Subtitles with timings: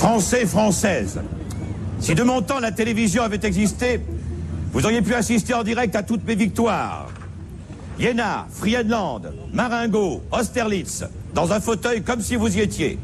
[0.00, 1.20] Français, Françaises,
[1.98, 4.00] si de mon temps la télévision avait existé,
[4.72, 7.08] vous auriez pu assister en direct à toutes mes victoires.
[7.98, 12.98] Jena, Friedland, Maringo, Austerlitz, dans un fauteuil comme si vous y étiez.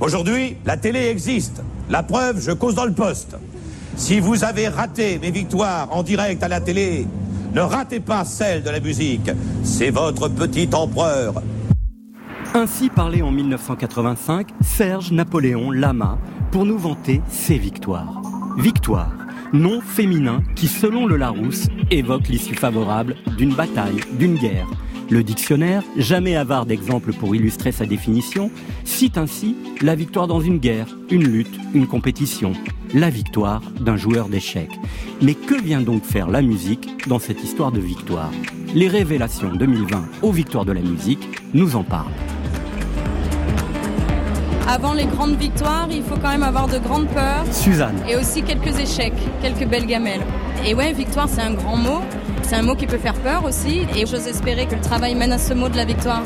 [0.00, 1.62] Aujourd'hui, la télé existe.
[1.88, 3.34] La preuve, je cause dans le poste.
[3.96, 7.06] Si vous avez raté mes victoires en direct à la télé,
[7.54, 9.30] ne ratez pas celle de la musique.
[9.64, 11.42] C'est votre petit empereur.
[12.54, 16.18] Ainsi parlait en 1985 Serge Napoléon Lama
[16.50, 18.22] pour nous vanter ses victoires.
[18.56, 19.12] Victoire,
[19.52, 24.66] nom féminin qui, selon le Larousse, évoque l'issue favorable d'une bataille, d'une guerre.
[25.10, 28.50] Le dictionnaire, jamais avare d'exemples pour illustrer sa définition,
[28.84, 32.52] cite ainsi la victoire dans une guerre, une lutte, une compétition,
[32.92, 34.78] la victoire d'un joueur d'échecs.
[35.22, 38.30] Mais que vient donc faire la musique dans cette histoire de victoire?
[38.74, 42.12] Les révélations 2020 aux victoires de la musique nous en parlent.
[44.70, 47.46] Avant les grandes victoires, il faut quand même avoir de grandes peurs.
[47.50, 47.96] Suzanne.
[48.06, 50.20] Et aussi quelques échecs, quelques belles gamelles.
[50.62, 52.02] Et ouais, victoire, c'est un grand mot.
[52.42, 53.86] C'est un mot qui peut faire peur aussi.
[53.96, 56.20] Et j'ose espérer que le travail mène à ce mot de la victoire.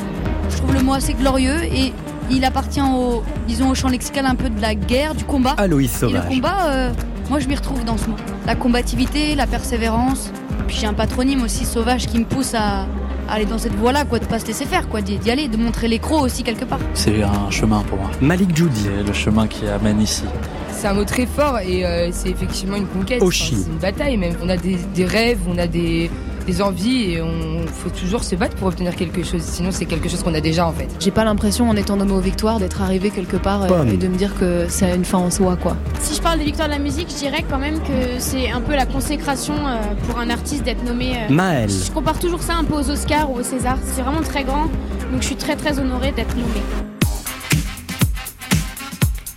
[0.49, 1.93] Je trouve le mot assez glorieux et
[2.29, 5.55] il appartient au, disons, au champ lexical un peu de la guerre, du combat.
[5.57, 6.25] Aloïs Sauvage.
[6.25, 6.91] Et le combat, euh,
[7.29, 8.17] moi je m'y retrouve dans ce mot.
[8.45, 10.31] La combativité, la persévérance.
[10.67, 12.87] Puis j'ai un patronyme aussi sauvage qui me pousse à,
[13.29, 15.87] aller dans cette voie-là, quoi, de pas se laisser faire, quoi, d'y aller, de montrer
[15.87, 16.79] l'écro aussi quelque part.
[16.93, 18.11] C'est un chemin pour moi.
[18.21, 18.83] Malik Judy.
[18.83, 20.23] C'est le chemin qui amène ici.
[20.71, 23.21] C'est un mot très fort et euh, c'est effectivement une conquête.
[23.21, 24.35] Enfin, c'est une bataille même.
[24.43, 26.09] On a des, des rêves, on a des,
[26.45, 29.41] des envies et on faut toujours se battre pour obtenir quelque chose.
[29.41, 30.87] Sinon, c'est quelque chose qu'on a déjà en fait.
[30.99, 34.07] J'ai pas l'impression, en étant nommé aux victoires, d'être arrivé quelque part euh, et de
[34.07, 35.75] me dire que c'est une fin en soi, quoi.
[35.99, 38.61] Si je parle des victoires de la musique, je dirais quand même que c'est un
[38.61, 39.77] peu la consécration euh,
[40.07, 41.13] pour un artiste d'être nommé.
[41.15, 41.69] euh, Maël.
[41.69, 43.77] Je compare toujours ça un peu aux Oscars ou aux Césars.
[43.95, 44.63] C'est vraiment très grand,
[45.11, 46.61] donc je suis très très honorée d'être nommée.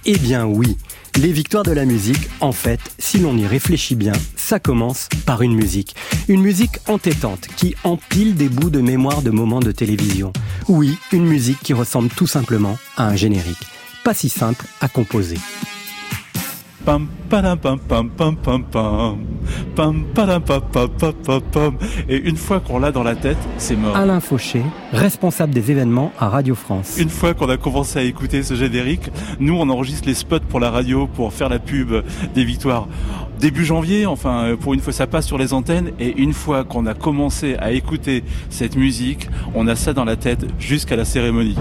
[0.05, 0.77] Eh bien oui,
[1.19, 4.13] les victoires de la musique, en fait, si l'on y réfléchit bien,
[4.47, 5.97] ça commence par une musique.
[6.29, 10.33] Une musique entêtante qui empile des bouts de mémoire de moments de télévision.
[10.69, 13.67] Oui, une musique qui ressemble tout simplement à un générique.
[14.05, 15.39] Pas si simple à composer.
[16.87, 19.19] Pam, pam, pam, pam, pam, pam.
[19.75, 21.77] Pam, pam, pam, pam, pam, pam.
[22.09, 23.97] Et une fois qu'on l'a dans la tête, c'est mort.
[23.97, 26.97] Alain Fauché, responsable des événements à Radio France.
[26.97, 29.11] Une fois qu'on a commencé à écouter ce générique,
[29.41, 31.93] nous on enregistre les spots pour la radio pour faire la pub
[32.37, 32.87] des victoires.
[33.41, 36.87] Début janvier, enfin pour une fois ça passe sur les antennes et une fois qu'on
[36.87, 41.57] a commencé à écouter cette musique, on a ça dans la tête jusqu'à la cérémonie.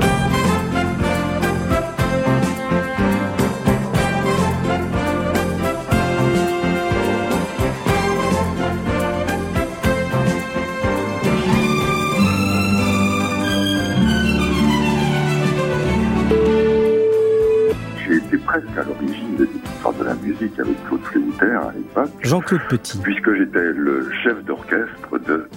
[23.04, 25.48] Puisque j'étais le chef d'orchestre de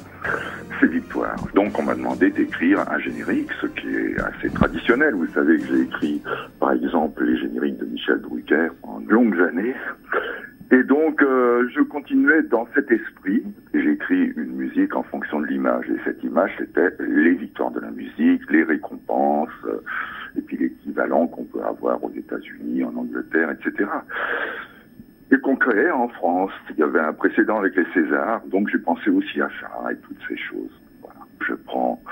[0.81, 1.37] ces victoires.
[1.55, 5.15] Donc on m'a demandé d'écrire un générique, ce qui est assez traditionnel.
[5.15, 6.23] Vous savez que j'ai écrit
[6.61, 9.75] par exemple les génériques de Michel Drucker en longues années.
[10.71, 13.43] Et donc euh, je continuais dans cet esprit.
[13.73, 15.87] J'ai écrit une musique en fonction de l'image.
[15.89, 19.83] Et cette image, c'était les victoires de la musique, les récompenses, euh,
[20.37, 23.89] et puis l'équivalent qu'on peut avoir aux États-Unis, en Angleterre, etc.
[25.69, 26.53] Créait en France.
[26.71, 29.97] Il y avait un précédent avec les Césars, donc j'ai pensé aussi à ça et
[29.97, 30.81] toutes ces choses.
[31.03, 31.21] Voilà.
[31.47, 32.03] Je prends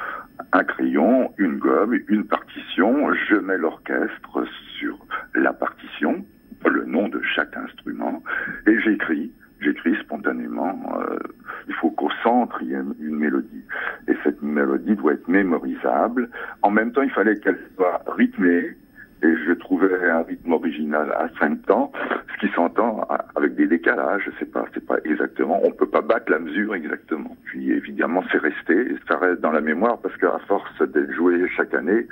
[0.52, 4.44] un crayon, une gomme, une partition, je mets l'orchestre
[4.78, 4.98] sur
[5.34, 6.22] la partition,
[6.66, 8.22] le nom de chaque instrument,
[8.66, 9.32] et j'écris.
[9.60, 10.78] J'écris spontanément.
[11.00, 11.18] euh,
[11.66, 13.64] il faut qu'au centre il y ait une mélodie,
[14.06, 16.28] et cette mélodie doit être mémorisable.
[16.60, 18.76] En même temps, il fallait qu'elle soit rythmée,
[19.26, 21.90] et je trouvais un rythme original à cinq temps,
[22.34, 24.30] ce qui s'entend avec des décalages.
[24.38, 25.60] C'est pas, c'est pas exactement.
[25.64, 27.36] On peut pas battre la mesure exactement.
[27.44, 31.74] Puis évidemment, c'est resté, ça reste dans la mémoire parce qu'à force d'être joué chaque
[31.74, 32.06] année,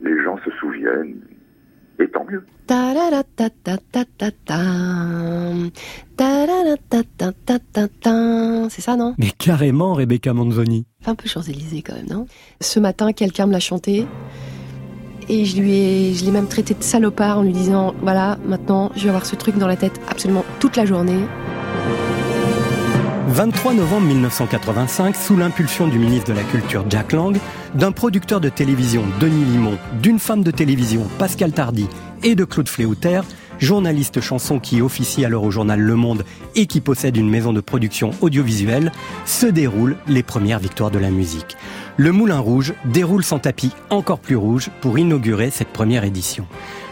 [0.00, 1.20] les gens se souviennent.
[1.98, 2.44] Et tant mieux.
[8.68, 9.14] C'est ça, non?
[9.16, 10.86] Mais carrément, Rebecca Manzoni.
[11.00, 12.26] C'est un peu Champs-Élysées quand même, non?
[12.60, 14.06] Ce matin, quelqu'un me l'a chanté.
[15.28, 19.02] Et je lui ai, l'ai même traité de salopard en lui disant, voilà, maintenant, je
[19.02, 21.18] vais avoir ce truc dans la tête absolument toute la journée.
[23.28, 27.36] 23 novembre 1985, sous l'impulsion du ministre de la Culture Jack Lang,
[27.74, 31.88] d'un producteur de télévision Denis Limon, d'une femme de télévision Pascal Tardy
[32.22, 33.20] et de Claude Fléouter,
[33.58, 36.24] journaliste chanson qui officie alors au journal Le Monde
[36.54, 38.92] et qui possède une maison de production audiovisuelle,
[39.24, 41.56] se déroulent les premières victoires de la musique.
[41.96, 46.46] Le Moulin Rouge déroule son tapis encore plus rouge pour inaugurer cette première édition.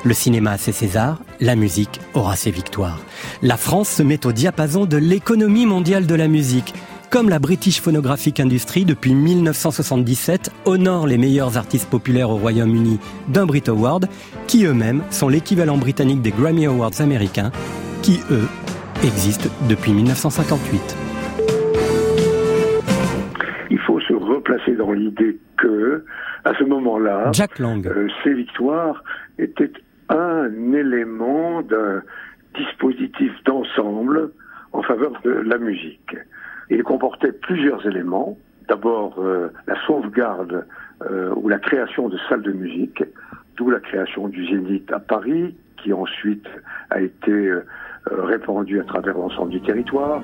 [0.04, 3.00] Le cinéma a ses Césars, la musique aura ses victoires.
[3.42, 6.74] La France se met au diapason de l'économie mondiale de la musique.
[7.10, 12.98] Comme la British Phonographic Industry, depuis 1977, honore les meilleurs artistes populaires au Royaume-Uni
[13.28, 14.06] d'un Brit Award,
[14.48, 17.52] qui eux-mêmes sont l'équivalent britannique des Grammy Awards américains,
[18.02, 18.48] qui eux
[19.04, 20.96] existent depuis 1958.
[23.70, 26.04] Il faut se replacer dans l'idée que,
[26.44, 27.86] à ce moment-là, Jack Lang.
[27.86, 29.04] euh, ces victoires
[29.38, 29.72] étaient
[30.08, 32.02] un élément d'un
[32.58, 34.32] dispositif d'ensemble
[34.72, 36.16] en faveur de la musique.
[36.70, 38.36] Il comportait plusieurs éléments.
[38.68, 40.66] D'abord, euh, la sauvegarde
[41.02, 43.02] euh, ou la création de salles de musique,
[43.56, 46.46] d'où la création du Zénith à Paris, qui ensuite
[46.90, 47.64] a été euh,
[48.08, 50.22] répandue à travers l'ensemble du territoire.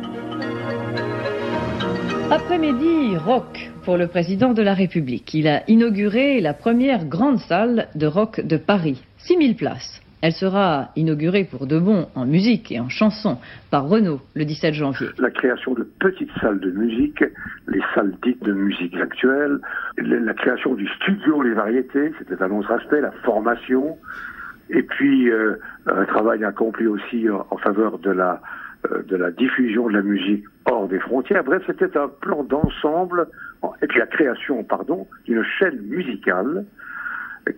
[2.31, 5.35] Après-midi rock pour le président de la République.
[5.35, 10.01] Il a inauguré la première grande salle de rock de Paris, 6000 places.
[10.23, 13.39] Elle sera inaugurée pour de bon en musique et en chanson
[13.71, 15.09] par Renault le 17 janvier.
[15.19, 17.25] la création de petites salles de musique,
[17.69, 19.59] les salles dites de musique actuelle,
[19.97, 23.97] la création du studio Les Variétés, c'était un autre aspect, la formation,
[24.69, 25.57] et puis euh,
[25.87, 28.43] un travail accompli aussi en, en faveur de la,
[28.93, 31.45] euh, de la diffusion de la musique hors des frontières.
[31.45, 33.27] Bref, c'était un plan d'ensemble,
[33.63, 36.67] en- et puis la création, pardon, d'une chaîne musicale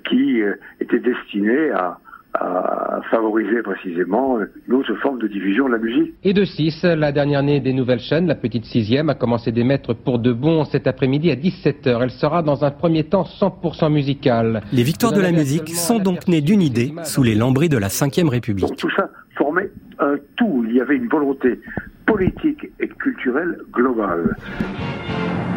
[0.08, 1.98] qui euh, était destinée à,
[2.34, 6.14] à favoriser précisément une autre forme de diffusion de la musique.
[6.24, 9.94] Et de 6, la dernière née des nouvelles chaînes, la petite sixième, a commencé d'émettre
[9.94, 12.02] pour de bon cet après-midi à 17h.
[12.02, 14.62] Elle sera dans un premier temps 100% musicale.
[14.72, 17.88] Les victoires de la musique sont donc nées d'une idée sous les lambris de la
[17.88, 18.76] Ve République.
[18.76, 20.64] Tout ça formait un tout.
[20.66, 21.60] Il y avait une volonté
[22.06, 24.36] politique et culturelle globale.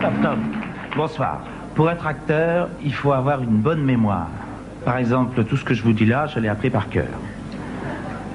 [0.02, 0.38] Top, top.
[0.98, 1.44] Bonsoir.
[1.76, 4.30] Pour être acteur, il faut avoir une bonne mémoire.
[4.86, 7.10] Par exemple, tout ce que je vous dis là, je l'ai appris par cœur.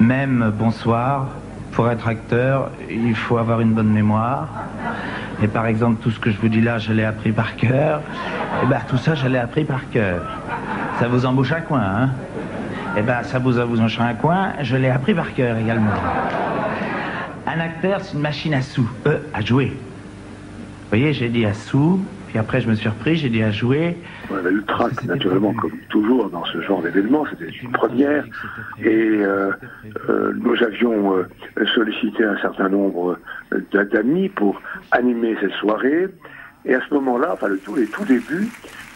[0.00, 1.28] Même bonsoir,
[1.70, 4.48] pour être acteur, il faut avoir une bonne mémoire.
[5.42, 8.00] Et par exemple, tout ce que je vous dis là, je l'ai appris par cœur.
[8.64, 10.22] Et ben, tout ça, je l'ai appris par cœur.
[10.98, 12.10] Ça vous embouche un coin, hein?
[12.96, 15.92] Eh ben, ça vous embouche un coin, je l'ai appris par cœur également.
[17.46, 19.68] Un acteur, c'est une machine à sous, euh, à jouer.
[19.68, 23.50] Vous voyez, j'ai dit à sous, puis après je me suis repris, j'ai dit à
[23.50, 23.96] jouer.
[24.30, 27.24] On avait le trac, naturellement, comme toujours dans ce genre d'événement.
[27.28, 28.24] C'était une première.
[28.78, 29.50] Et euh,
[30.08, 31.26] euh, nous avions euh,
[31.74, 33.18] sollicité un certain nombre
[33.72, 34.62] d'a- d'amis pour
[34.92, 36.06] animer cette soirée.
[36.64, 38.48] Et à ce moment-là, enfin, le tout, les tout débuts,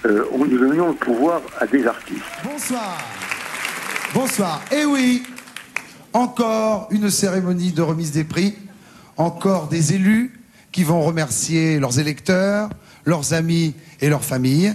[0.07, 2.23] euh, on- nous donnions le pouvoir à des artistes.
[2.45, 2.97] Bonsoir.
[4.15, 4.61] Bonsoir.
[4.71, 5.25] Eh oui,
[6.13, 8.55] encore une cérémonie de remise des prix,
[9.17, 10.31] encore des élus
[10.71, 12.69] qui vont remercier leurs électeurs,
[13.05, 14.75] leurs amis et leurs familles,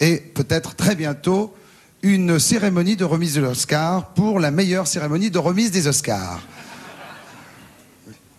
[0.00, 1.54] et peut-être très bientôt
[2.02, 6.40] une cérémonie de remise de l'Oscar pour la meilleure cérémonie de remise des Oscars.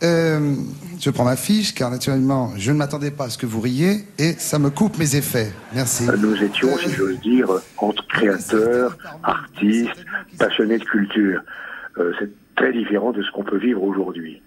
[0.01, 0.55] Euh,
[0.97, 4.05] je prends ma fiche car naturellement je ne m'attendais pas à ce que vous riez
[4.17, 5.51] et ça me coupe mes effets.
[5.75, 6.05] Merci.
[6.17, 10.05] Nous étions, si j'ose dire, entre créateurs, artistes,
[10.37, 11.41] passionnés de culture.
[11.97, 14.41] Euh, c'est très différent de ce qu'on peut vivre aujourd'hui.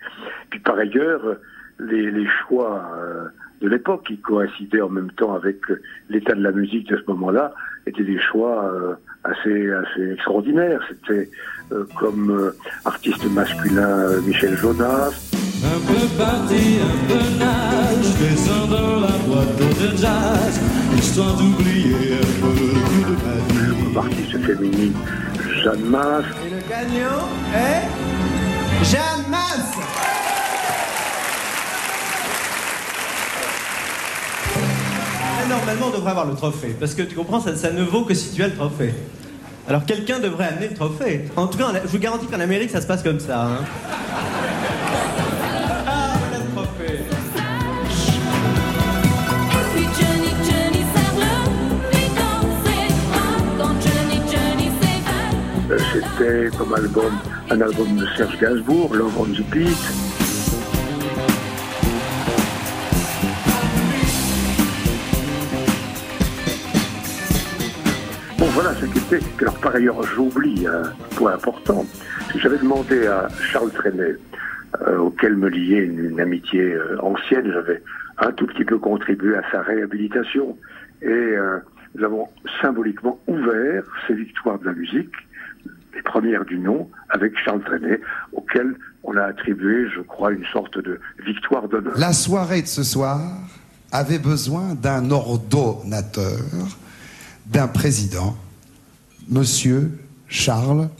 [0.48, 1.36] Puis par ailleurs,
[1.78, 3.28] les, les choix euh,
[3.62, 5.58] de l'époque qui coïncidaient en même temps avec
[6.10, 7.54] l'état de la musique de ce moment-là
[7.86, 8.94] étaient des choix euh,
[9.24, 10.80] assez, assez extraordinaires.
[10.88, 11.30] C'était
[11.72, 15.12] euh, comme euh, artiste masculin euh, Michel Jonas,
[15.64, 20.60] Un peu party, un peu nage, descends dans la boîte de jazz,
[20.98, 23.84] histoire d'oublier un peu tout de ma vie.
[23.84, 24.92] comme artiste féminine
[25.62, 30.21] Jeanne Masse, Et le gagnant est Jeanne Masse.
[35.52, 36.74] Normalement, on devrait avoir le trophée.
[36.80, 38.94] Parce que tu comprends, ça, ça ne vaut que si tu as le trophée.
[39.68, 41.26] Alors quelqu'un devrait amener le trophée.
[41.36, 43.44] En tout cas, en- je vous garantis qu'en Amérique, ça se passe comme ça.
[43.44, 43.58] hein.
[45.86, 47.00] Ah, voilà le trophée.
[55.70, 57.12] Euh, C'était comme album
[57.50, 60.21] un album de Serge Gainsbourg, Love on the Beat.
[68.54, 70.82] Voilà ce par ailleurs j'oublie un
[71.16, 71.84] point important.
[72.36, 74.16] J'avais demandé à Charles Trenet,
[74.80, 77.82] euh, auquel me liait une, une amitié euh, ancienne, j'avais
[78.18, 80.56] un tout petit peu contribué à sa réhabilitation.
[81.00, 81.58] Et euh,
[81.94, 82.28] nous avons
[82.60, 85.14] symboliquement ouvert ces victoires de la musique
[85.94, 88.00] les premières du nom, avec Charles Trenet,
[88.32, 91.92] auquel on a attribué, je crois, une sorte de victoire d'honneur.
[91.98, 93.20] La soirée de ce soir
[93.90, 96.40] avait besoin d'un ordonnateur,
[97.46, 98.36] d'un président,
[99.32, 99.98] Monsieur
[100.28, 100.90] Charles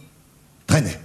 [0.66, 0.98] Trenet.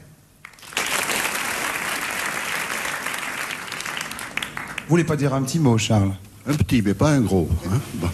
[4.77, 6.13] Vous voulez pas dire un petit mot, Charles?
[6.47, 7.49] Un petit, mais pas un gros.
[7.69, 7.81] hein.
[7.95, 8.07] Bon.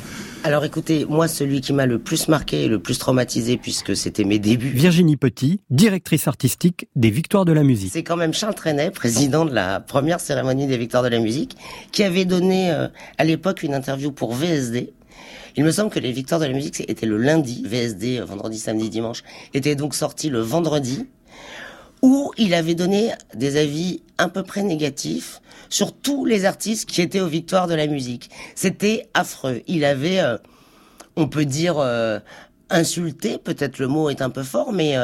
[0.44, 4.24] Alors écoutez, moi celui qui m'a le plus marqué et le plus traumatisé puisque c'était
[4.24, 7.92] mes débuts, Virginie Petit, directrice artistique des Victoires de la musique.
[7.94, 11.56] c'est quand même Charles Trenet, président de la première cérémonie des Victoires de la musique,
[11.94, 12.88] qui avait donné euh,
[13.20, 14.92] à l'époque une interview pour VSD.
[15.56, 18.58] Il me semble que les Victoires de la musique c'était le lundi, VSD, euh, vendredi,
[18.58, 21.08] samedi, dimanche, était donc sorti le vendredi,
[22.02, 27.02] où il avait donné des avis à peu près négatifs sur tous les artistes qui
[27.02, 28.30] étaient aux Victoires de la musique.
[28.56, 29.62] C'était affreux.
[29.68, 30.38] Il avait, euh,
[31.16, 32.20] on peut dire, euh,
[32.70, 34.96] insulté, peut-être le mot est un peu fort, mais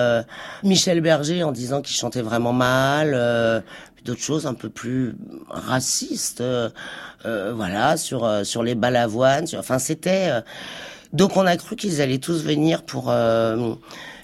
[0.64, 3.64] Michel Berger en disant qu'il chantait vraiment mal,
[4.06, 5.16] d'autres choses un peu plus
[5.50, 6.70] racistes, euh,
[7.26, 10.28] euh, voilà, sur euh, sur les balavoines, sur, enfin c'était.
[10.30, 10.42] euh,
[11.14, 13.12] donc on a cru qu'ils allaient tous venir pour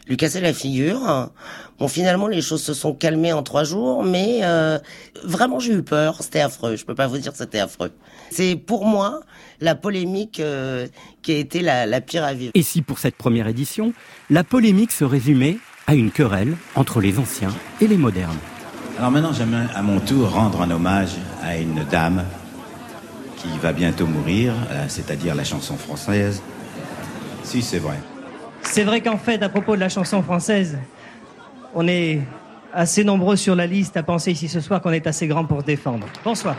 [0.07, 1.31] lui casser la figure.
[1.79, 4.77] Bon, finalement, les choses se sont calmées en trois jours, mais euh,
[5.23, 6.17] vraiment, j'ai eu peur.
[6.21, 6.75] C'était affreux.
[6.75, 7.91] Je peux pas vous dire que c'était affreux.
[8.29, 9.21] C'est pour moi
[9.61, 10.87] la polémique euh,
[11.23, 12.51] qui a été la, la pire à vivre.
[12.53, 13.93] Et si pour cette première édition,
[14.29, 18.37] la polémique se résumait à une querelle entre les anciens et les modernes?
[18.97, 22.23] Alors maintenant, j'aimerais à mon tour rendre un hommage à une dame
[23.35, 26.41] qui va bientôt mourir, euh, c'est-à-dire la chanson française.
[27.43, 27.97] Si, c'est vrai.
[28.61, 30.77] C'est vrai qu'en fait, à propos de la chanson française,
[31.73, 32.21] on est
[32.73, 35.59] assez nombreux sur la liste à penser ici ce soir qu'on est assez grand pour
[35.59, 36.07] se défendre.
[36.23, 36.55] Bonsoir.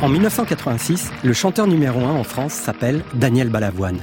[0.00, 3.98] En 1986, le chanteur numéro 1 en France s'appelle Daniel Balavoine.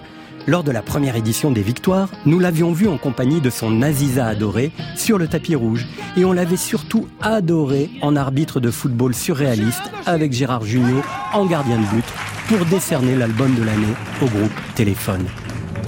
[0.48, 4.28] Lors de la première édition des Victoires, nous l'avions vu en compagnie de son Aziza
[4.28, 5.88] adoré sur le tapis rouge.
[6.18, 11.02] Et on l'avait surtout adoré en arbitre de football surréaliste avec Gérard Jugnot
[11.34, 12.06] en gardien de but
[12.48, 15.26] pour décerner l'album de l'année au groupe Téléphone.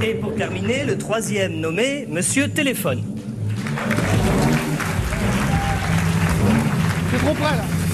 [0.03, 3.03] Et pour terminer, le troisième nommé, Monsieur Téléphone.
[7.11, 7.86] C'est trop près là?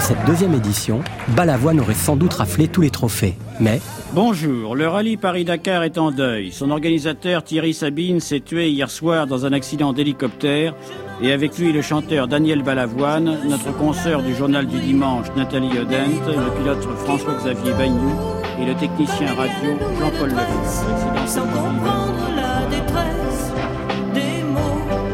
[0.00, 1.02] Pour cette deuxième édition,
[1.36, 3.34] Balavoine aurait sans doute raflé tous les trophées.
[3.60, 3.82] Mais
[4.14, 6.52] Bonjour, le rallye Paris-Dakar est en deuil.
[6.52, 10.74] Son organisateur Thierry Sabine s'est tué hier soir dans un accident d'hélicoptère
[11.20, 16.24] et avec lui le chanteur Daniel Balavoine, notre consoeur du journal du dimanche Nathalie Odent,
[16.28, 18.14] le pilote François-Xavier Bagnou
[18.58, 21.10] et le technicien radio Jean-Paul Lefebvre.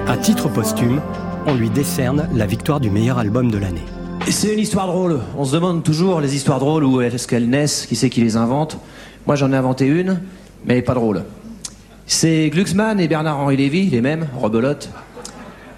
[0.06, 1.00] à titre posthume,
[1.46, 3.82] on lui décerne la victoire du meilleur album de l'année.
[4.28, 5.20] C'est une histoire drôle.
[5.38, 8.36] On se demande toujours les histoires drôles où est-ce qu'elles naissent, qui c'est qui les
[8.36, 8.76] invente.
[9.26, 10.20] Moi j'en ai inventé une,
[10.66, 11.22] mais pas drôle.
[12.06, 14.90] C'est Glucksmann et Bernard-Henri Lévy, les mêmes, rebelotes,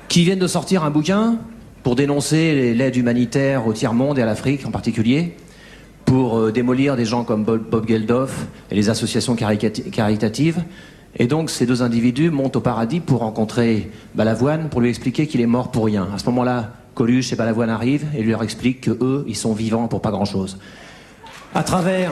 [0.09, 1.37] qui viennent de sortir un bouquin
[1.83, 5.37] pour dénoncer l'aide humanitaire au tiers-monde et à l'Afrique en particulier,
[6.07, 10.65] pour euh, démolir des gens comme Bob, Bob Geldof et les associations caritatives.
[11.17, 15.43] Et donc ces deux individus montent au paradis pour rencontrer Balavoine, pour lui expliquer qu'il
[15.43, 16.09] est mort pour rien.
[16.15, 19.53] À ce moment-là, Coluche et Balavoine arrivent et lui leur expliquent que eux, ils sont
[19.53, 20.59] vivants pour pas grand-chose.
[21.55, 22.11] À travers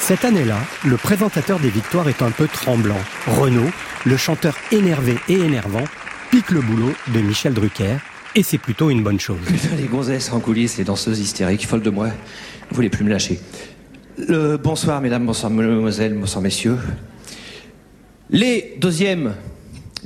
[0.00, 0.56] Cette année-là,
[0.86, 2.96] le présentateur des victoires est un peu tremblant.
[3.26, 3.68] Renaud,
[4.06, 5.84] le chanteur énervé et énervant,
[6.30, 7.98] pique le boulot de Michel Drucker,
[8.34, 9.36] et c'est plutôt une bonne chose.
[9.44, 13.10] Putain, les gonzesses en coulisses, les danseuses hystériques, folles de moi, vous voulez plus me
[13.10, 13.40] lâcher.
[14.16, 16.78] Le, bonsoir mesdames, bonsoir mesdemoiselles, bonsoir messieurs.
[18.30, 19.34] Les deuxièmes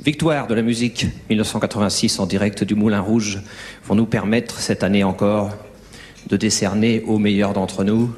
[0.03, 3.39] victoires de la musique 1986 en direct du Moulin Rouge
[3.85, 5.55] vont nous permettre cette année encore
[6.27, 8.13] de décerner aux meilleurs d'entre nous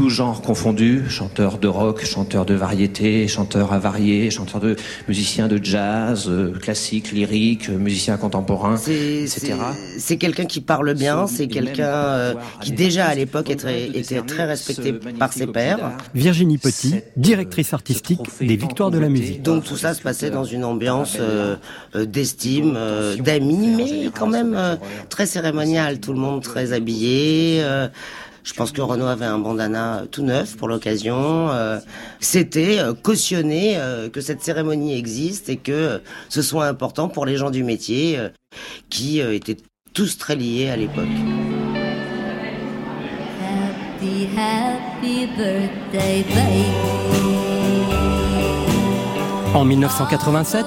[0.00, 4.74] tous genres confondus, chanteurs de rock, chanteurs de variété, chanteurs avariés, chanteurs de
[5.08, 9.52] musiciens de jazz, euh, classique, lyrique, euh, musiciens contemporains, C'est- etc.
[9.74, 14.22] c'est- C'est quelqu'un qui parle bien, c'est quelqu'un euh, qui déjà à l'époque était, était
[14.22, 15.92] très respecté par ses pairs.
[16.14, 19.42] Virginie Petit, directrice artistique des Victoires de la musique.
[19.42, 21.56] Donc tout ça se passait dans une ambiance euh,
[21.94, 24.76] euh, d'estime, euh, d'amis, mais quand même euh,
[25.10, 26.00] très cérémonial.
[26.00, 27.62] Tout le monde très habillé.
[28.44, 31.50] Je pense que Renaud avait un bandana euh, tout neuf pour l'occasion.
[31.50, 31.78] euh,
[32.20, 37.36] C'était euh, cautionné euh, que cette cérémonie existe et que ce soit important pour les
[37.36, 38.18] gens du métier
[38.88, 39.56] qui étaient
[39.92, 41.04] tous très liés à l'époque.
[43.42, 46.64] Happy, happy birthday, baby.
[49.54, 50.64] En 1987,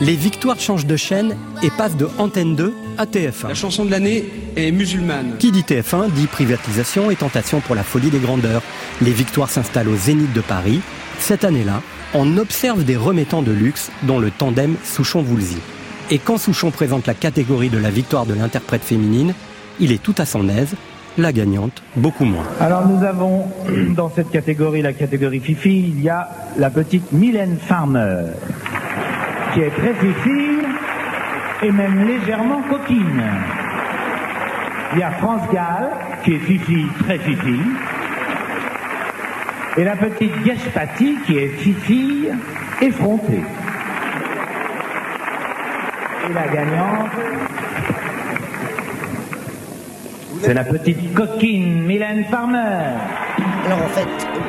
[0.00, 3.48] les victoires changent de chaîne et passent de Antenne 2 à TF1.
[3.48, 4.24] La chanson de l'année
[4.56, 5.36] est musulmane.
[5.38, 8.62] Qui dit TF1 dit privatisation et tentation pour la folie des grandeurs.
[9.02, 10.80] Les victoires s'installent au Zénith de Paris.
[11.18, 11.82] Cette année-là,
[12.14, 15.58] on observe des remettants de luxe, dont le tandem Souchon-Woolsey.
[16.10, 19.34] Et quand Souchon présente la catégorie de la victoire de l'interprète féminine,
[19.78, 20.74] il est tout à son aise,
[21.18, 22.44] la gagnante beaucoup moins.
[22.58, 23.44] Alors nous avons
[23.94, 28.24] dans cette catégorie, la catégorie Fifi, il y a la petite Mylène Farmer.
[29.52, 30.58] Qui est très fifi
[31.62, 33.22] et même légèrement coquine.
[34.92, 35.90] Il y a France Gall,
[36.24, 37.60] qui est fifi, très fifi.
[39.76, 42.28] Et la petite Gashpati, qui est fifi,
[42.80, 43.42] effrontée.
[46.28, 47.10] Et la gagnante,
[50.42, 52.96] c'est la petite coquine Mylène Farmer.
[53.64, 54.08] Alors en fait,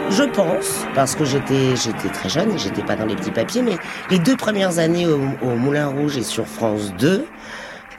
[0.09, 1.75] je pense, parce que j'étais
[2.13, 3.75] très jeune j'étais pas dans les petits papiers, mais
[4.09, 7.25] les deux premières années au, au Moulin Rouge et sur France 2,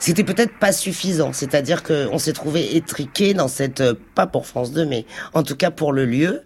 [0.05, 1.31] c'était peut-être pas suffisant.
[1.31, 5.55] C'est-à-dire qu'on s'est trouvé étriqué dans cette, euh, pas pour France 2, mais en tout
[5.55, 6.41] cas pour le lieu.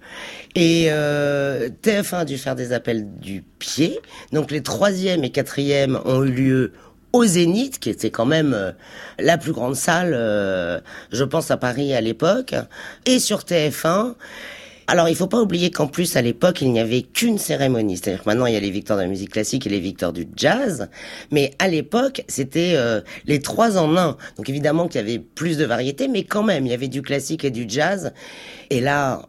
[0.53, 3.99] Et euh, TF1 a dû faire des appels du pied.
[4.31, 6.73] Donc les troisième et quatrième ont eu lieu
[7.13, 8.71] au Zénith, qui était quand même euh,
[9.19, 10.79] la plus grande salle, euh,
[11.11, 12.55] je pense, à Paris à l'époque,
[13.05, 14.15] et sur TF1.
[14.89, 17.97] Alors, il faut pas oublier qu'en plus, à l'époque, il n'y avait qu'une cérémonie.
[17.97, 20.13] C'est-à-dire que maintenant, il y a les victoires de la musique classique et les victoires
[20.13, 20.87] du jazz.
[21.29, 24.15] Mais à l'époque, c'était euh, les trois en un.
[24.37, 27.01] Donc, évidemment qu'il y avait plus de variété, mais quand même, il y avait du
[27.01, 28.13] classique et du jazz.
[28.69, 29.23] Et là,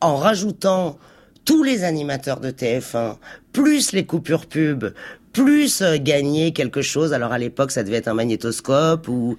[0.00, 0.98] en rajoutant
[1.44, 3.16] tous les animateurs de TF1,
[3.52, 4.86] plus les coupures pub,
[5.32, 7.12] plus euh, gagner quelque chose.
[7.12, 9.36] Alors à l'époque, ça devait être un magnétoscope ou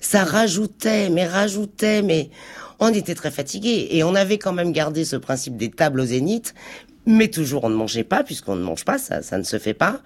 [0.00, 2.30] ça rajoutait, mais rajoutait, mais
[2.78, 6.04] on était très fatigués et on avait quand même gardé ce principe des tables au
[6.04, 6.54] zénith,
[7.06, 9.74] mais toujours on ne mangeait pas puisqu'on ne mange pas, ça, ça ne se fait
[9.74, 10.00] pas.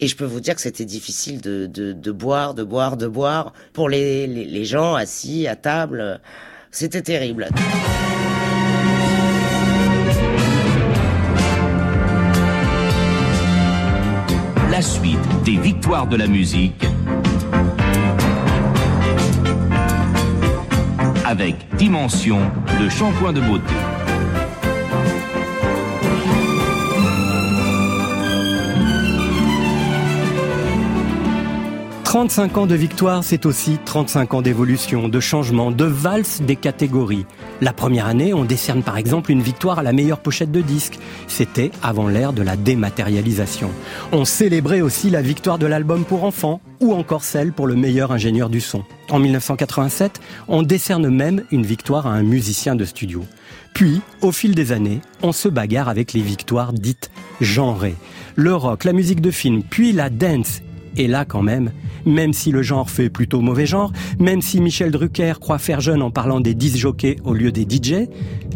[0.00, 3.06] Et je peux vous dire que c'était difficile de, de, de boire, de boire, de
[3.06, 6.20] boire pour les, les, les gens assis à table.
[6.70, 7.48] C'était terrible.
[14.80, 16.86] La suite des victoires de la musique
[21.26, 22.40] avec Dimension,
[22.80, 23.74] le shampoing de beauté.
[32.10, 37.24] 35 ans de victoire, c'est aussi 35 ans d'évolution, de changement, de valse des catégories.
[37.60, 40.98] La première année, on décerne par exemple une victoire à la meilleure pochette de disque.
[41.28, 43.70] C'était avant l'ère de la dématérialisation.
[44.10, 48.10] On célébrait aussi la victoire de l'album pour enfants ou encore celle pour le meilleur
[48.10, 48.82] ingénieur du son.
[49.08, 53.24] En 1987, on décerne même une victoire à un musicien de studio.
[53.72, 57.94] Puis, au fil des années, on se bagarre avec les victoires dites genrées.
[58.34, 60.60] Le rock, la musique de film, puis la dance
[60.96, 61.72] et là, quand même,
[62.06, 66.02] même si le genre fait plutôt mauvais genre, même si Michel Drucker croit faire jeune
[66.02, 68.08] en parlant des 10 jockeys au lieu des DJ,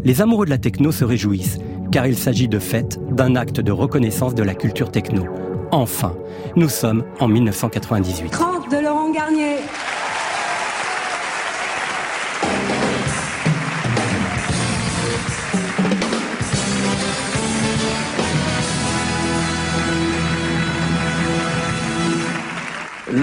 [0.05, 1.59] les amoureux de la techno se réjouissent,
[1.91, 5.25] car il s'agit de fait d'un acte de reconnaissance de la culture techno.
[5.71, 6.15] Enfin,
[6.57, 8.54] nous sommes en 1998.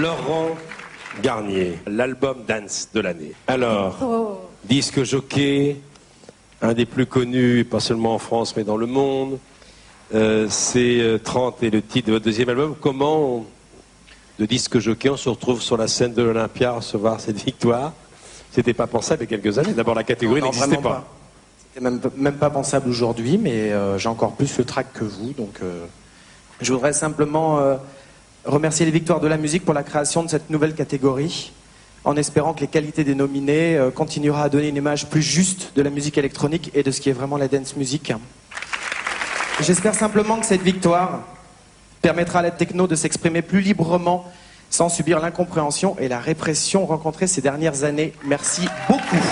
[0.02, 0.56] Laurent
[1.22, 3.32] Garnier, l'album dance de l'année.
[3.46, 4.40] Alors, Oh.
[4.64, 5.76] disque jockey,
[6.60, 9.38] un des plus connus, pas seulement en France, mais dans le monde.
[10.12, 12.74] Euh, c'est euh, 30 et le titre de votre deuxième album.
[12.80, 13.46] Comment, on-
[14.40, 17.92] de disque jockey, on se retrouve sur la scène de l'Olympia à recevoir cette victoire?
[18.50, 19.72] C'était pas pensable il y a quelques années.
[19.72, 21.04] D'abord, la catégorie Non, n'existait vraiment pas.
[21.68, 25.32] C'était même, même pas pensable aujourd'hui, mais euh, j'ai encore plus le trac que vous.
[25.32, 25.84] Donc, euh,
[26.60, 27.76] je voudrais simplement euh,
[28.44, 31.52] remercier les Victoires de la musique pour la création de cette nouvelle catégorie,
[32.04, 35.72] en espérant que les qualités des nominés euh, continuera à donner une image plus juste
[35.76, 38.12] de la musique électronique et de ce qui est vraiment la dance music.
[39.60, 41.20] J'espère simplement que cette victoire
[42.00, 44.24] permettra à la techno de s'exprimer plus librement
[44.70, 48.12] sans subir l'incompréhension et la répression rencontrées ces dernières années.
[48.24, 49.22] Merci beaucoup.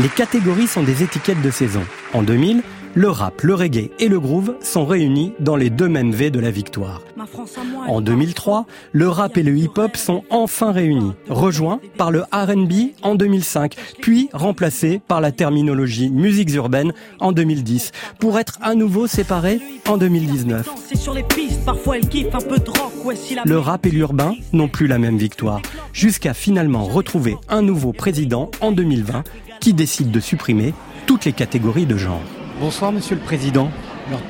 [0.00, 1.84] Les catégories sont des étiquettes de saison.
[2.12, 2.62] En 2000,
[2.94, 6.38] le rap, le reggae et le groove sont réunis dans les deux mêmes V de
[6.38, 7.02] la victoire.
[7.88, 13.16] En 2003, le rap et le hip-hop sont enfin réunis, rejoints par le R&B en
[13.16, 19.60] 2005, puis remplacés par la terminologie musiques urbaines en 2010, pour être à nouveau séparés
[19.88, 20.68] en 2019.
[20.86, 22.92] C'est sur les pistes, parfois elle kiffe un peu de rock.
[23.04, 25.60] Ouais, si la Le rap et l'urbain n'ont plus la même victoire,
[25.92, 29.24] jusqu'à finalement retrouver un nouveau président en 2020
[29.60, 30.74] qui décide de supprimer
[31.06, 32.22] toutes les catégories de genre.
[32.60, 33.68] Bonsoir Monsieur le Président.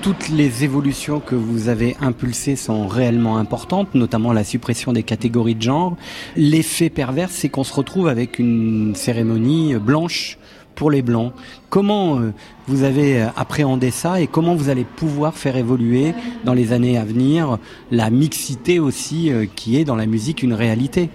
[0.00, 5.54] Toutes les évolutions que vous avez impulsées sont réellement importantes, notamment la suppression des catégories
[5.54, 5.96] de genre.
[6.34, 10.38] L'effet pervers, c'est qu'on se retrouve avec une cérémonie blanche
[10.74, 11.32] pour les blancs.
[11.68, 12.32] Comment euh,
[12.66, 16.96] vous avez euh, appréhendé ça et comment vous allez pouvoir faire évoluer dans les années
[16.96, 17.58] à venir
[17.90, 21.10] la mixité aussi euh, qui est dans la musique une réalité?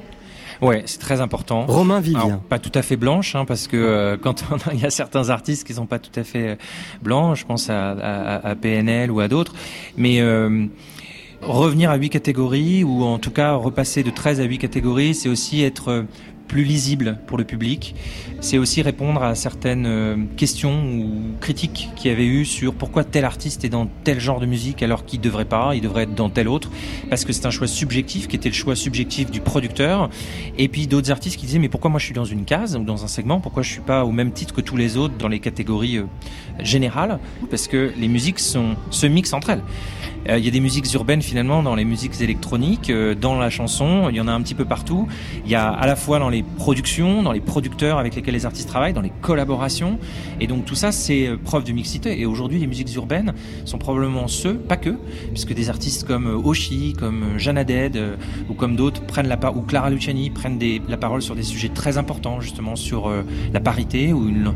[0.61, 1.65] Ouais, c'est très important.
[1.65, 2.19] Romain Vivien.
[2.25, 4.85] Alors, pas tout à fait blanche, hein, parce que euh, quand on a- il y
[4.85, 6.55] a certains artistes qui sont pas tout à fait euh,
[7.01, 9.53] blancs, je pense à, à- à PNL ou à d'autres,
[9.97, 10.65] mais euh,
[11.41, 15.29] revenir à huit catégories ou en tout cas repasser de 13 à 8 catégories, c'est
[15.29, 16.05] aussi être
[16.49, 17.95] plus lisible pour le public.
[18.41, 23.03] C'est aussi répondre à certaines euh, questions ou critiques qu'il y avait eu sur pourquoi
[23.05, 26.15] tel artiste est dans tel genre de musique alors qu'il devrait pas, il devrait être
[26.15, 26.71] dans tel autre,
[27.09, 30.09] parce que c'est un choix subjectif qui était le choix subjectif du producteur.
[30.57, 32.83] Et puis d'autres artistes qui disaient mais pourquoi moi je suis dans une case ou
[32.83, 35.27] dans un segment, pourquoi je suis pas au même titre que tous les autres dans
[35.27, 36.05] les catégories euh,
[36.59, 37.19] générales,
[37.51, 39.63] parce que les musiques sont, se mixent entre elles.
[40.27, 43.49] Euh, il y a des musiques urbaines finalement dans les musiques électroniques, euh, dans la
[43.49, 45.08] chanson, il y en a un petit peu partout.
[45.45, 48.45] Il y a à la fois dans les productions, dans les producteurs avec lesquels les
[48.45, 49.97] artistes travaillent, dans les collaborations.
[50.39, 52.19] Et donc tout ça, c'est euh, preuve de mixité.
[52.19, 53.34] Et aujourd'hui, les musiques urbaines
[53.65, 54.97] sont probablement ceux, pas que,
[55.32, 57.99] puisque des artistes comme Oshi, comme Jeanne Dead
[58.49, 61.43] ou comme d'autres prennent la part, ou Clara Luciani prennent des, la parole sur des
[61.43, 63.12] sujets très importants, justement sur
[63.53, 64.53] la parité ou, une,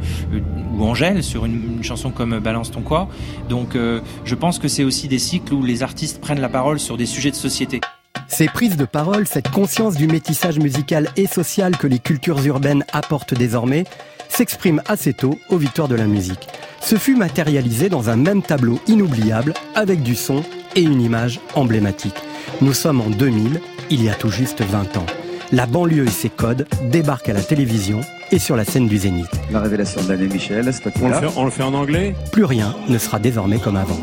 [0.77, 3.09] ou Angèle sur une, une, chanson comme Balance ton quoi.
[3.49, 6.97] Donc je pense que c'est aussi des cycles où les artistes prennent la parole sur
[6.97, 7.79] des sujets de société.
[8.27, 12.85] Ces prises de parole, cette conscience du métissage musical et social que les cultures urbaines
[12.91, 13.85] apportent désormais,
[14.29, 16.47] s'expriment assez tôt aux victoires de la musique.
[16.81, 20.43] Ce fut matérialisé dans un même tableau inoubliable avec du son
[20.75, 22.15] et une image emblématique.
[22.61, 25.05] Nous sommes en 2000, il y a tout juste 20 ans.
[25.51, 29.29] La banlieue et ses codes débarquent à la télévision et sur la scène du Zénith.
[29.51, 32.15] La révélation Michel, c'est on, le fait, on le fait en anglais?
[32.31, 33.99] Plus rien ne sera désormais comme avant.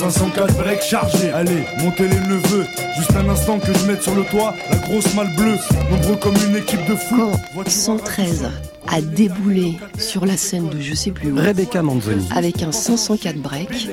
[0.00, 2.64] 504 breaks chargés, allez, montez les neveux.
[2.96, 5.58] Juste un instant que je mette sur le toit la grosse malle bleue.
[5.90, 7.32] Nombreux comme une équipe de fous.
[7.66, 8.48] 113
[8.88, 11.36] a déboulé sur la scène de je sais plus où.
[11.36, 12.26] Rebecca Manzoni.
[12.34, 13.90] Avec un 504 break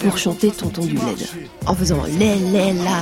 [0.00, 1.26] pour chanter Tonton du LED.
[1.64, 3.00] En faisant lé lé la.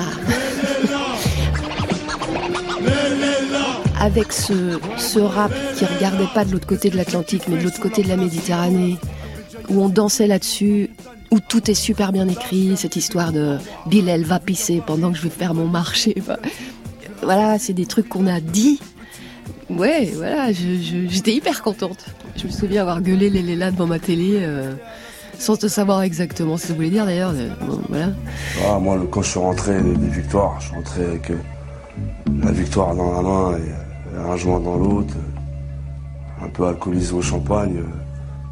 [4.00, 7.80] Avec ce, ce rap qui regardait pas de l'autre côté de l'Atlantique mais de l'autre
[7.80, 8.98] côté de la Méditerranée
[9.68, 10.90] où on dansait là-dessus,
[11.30, 15.18] où tout est super bien écrit, cette histoire de Bill, elle va pisser pendant que
[15.18, 16.14] je vais faire mon marché.
[17.22, 18.78] Voilà, c'est des trucs qu'on a dit.
[19.70, 22.04] Ouais, voilà, j'étais hyper contente.
[22.36, 24.38] Je me souviens avoir gueulé les là devant ma télé.
[24.42, 24.74] Euh,
[25.38, 27.32] sans te savoir exactement ce que ça voulait dire d'ailleurs.
[27.34, 27.48] Euh,
[27.88, 28.08] voilà.
[28.64, 31.38] Ah, moi, quand je suis rentré des, victoires, je suis rentré avec euh,
[32.42, 35.14] la victoire dans la main et, un joint dans l'autre,
[36.42, 37.82] un peu alcoolisé au champagne.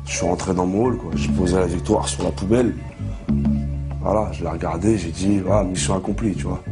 [0.07, 1.11] Je suis rentré dans mon hall, quoi.
[1.15, 2.75] J'ai posé la victoire sur la poubelle.
[4.01, 5.41] Voilà, je l'ai regardé, j'ai dit,
[5.71, 6.63] mission accomplie, tu vois.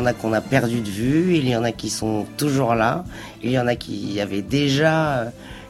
[0.00, 3.04] En a qu'on a perdu de vue, il y en a qui sont toujours là,
[3.42, 5.26] il y en a qui avaient déjà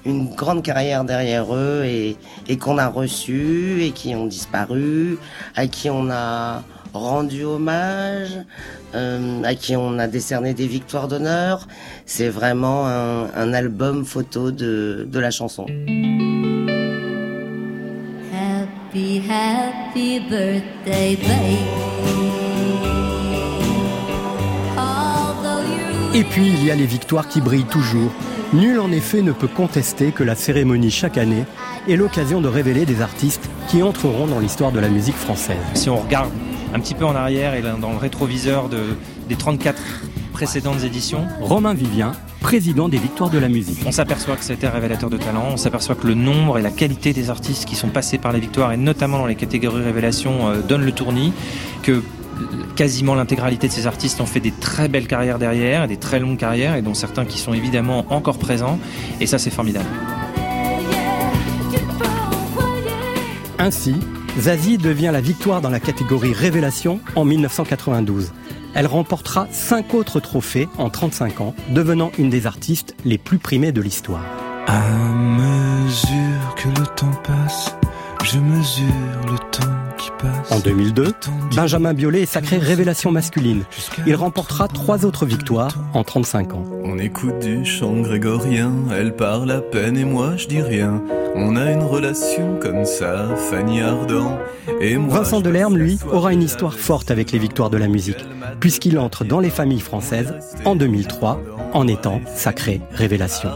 [0.07, 5.19] une grande carrière derrière eux et, qu'on a reçu et qui ont disparu,
[5.57, 6.62] à qui on a
[6.95, 8.38] rendu hommage,
[8.95, 11.66] euh, à qui on a décerné des victoires d'honneur.
[12.07, 15.66] C'est vraiment un, album photo de, la chanson.
[18.33, 21.19] Happy, happy birthday.
[26.12, 28.11] Et puis il y a les victoires qui brillent toujours.
[28.53, 31.44] Nul en effet ne peut contester que la cérémonie chaque année
[31.88, 35.57] est l'occasion de révéler des artistes qui entreront dans l'histoire de la musique française.
[35.75, 36.31] Si on regarde
[36.75, 38.79] un petit peu en arrière et dans le rétroviseur de,
[39.29, 39.81] des 34
[40.33, 41.27] précédentes éditions.
[41.40, 43.81] Romain Vivien, président des Victoires de la musique.
[43.87, 47.12] On s'aperçoit que c'était révélateur de talent, on s'aperçoit que le nombre et la qualité
[47.12, 50.61] des artistes qui sont passés par les victoires, et notamment dans les catégories révélation, euh,
[50.61, 51.33] donnent le tournis,
[51.83, 52.03] que
[52.76, 56.38] quasiment l'intégralité de ces artistes ont fait des très belles carrières derrière, des très longues
[56.38, 58.79] carrières, et dont certains qui sont évidemment encore présents.
[59.20, 59.88] Et ça, c'est formidable.
[63.59, 63.94] Ainsi,
[64.38, 68.33] Zazie devient la victoire dans la catégorie Révélation en 1992.
[68.74, 73.72] Elle remportera cinq autres trophées en 35 ans, devenant une des artistes les plus primées
[73.72, 74.24] de l'histoire.
[74.66, 77.74] À mesure que le temps passe,
[78.24, 78.87] je mesure
[79.30, 80.52] le temps qui passe.
[80.52, 81.12] En 2002,
[81.54, 83.64] Benjamin Biolay est sacré révélation masculine.
[84.06, 86.64] Il remportera trois autres victoires en 35 ans.
[86.85, 91.02] On écoute du chant grégorien, elle parle à peine et moi je dis rien.
[91.35, 94.38] On a une relation comme ça, Fanny Ardant
[94.80, 95.18] et moi.
[95.18, 98.24] Vincent Delerme, lui, aura une histoire forte avec les victoires de la musique,
[98.59, 101.40] puisqu'il entre dans les familles françaises en 2003
[101.72, 103.50] en étant sacré révélation.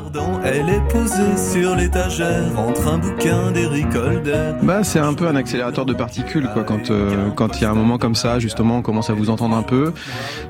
[0.44, 4.52] Elle est posée sur l'étagère entre un bouquin d'Eric Holder.
[4.62, 7.70] Bah, c'est un peu un accélérateur de particules, quoi, quand euh, quand il y a
[7.70, 9.92] un moment comme ça, justement, on commence à vous entendre un peu.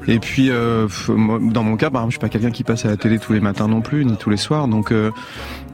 [0.06, 2.88] Et puis, euh, dans mon cas, par exemple, je suis pas quelqu'un qui passe à
[2.88, 5.10] la télé tous les matins non plus, ni tous les soirs, donc euh,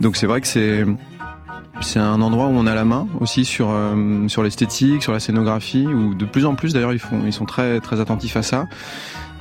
[0.01, 0.87] donc c'est vrai que c'est
[1.83, 5.21] C'est un endroit où on a la main aussi sur euh, sur l'esthétique, sur la
[5.21, 8.43] scénographie, où de plus en plus d'ailleurs ils font ils sont très très attentifs à
[8.43, 8.67] ça.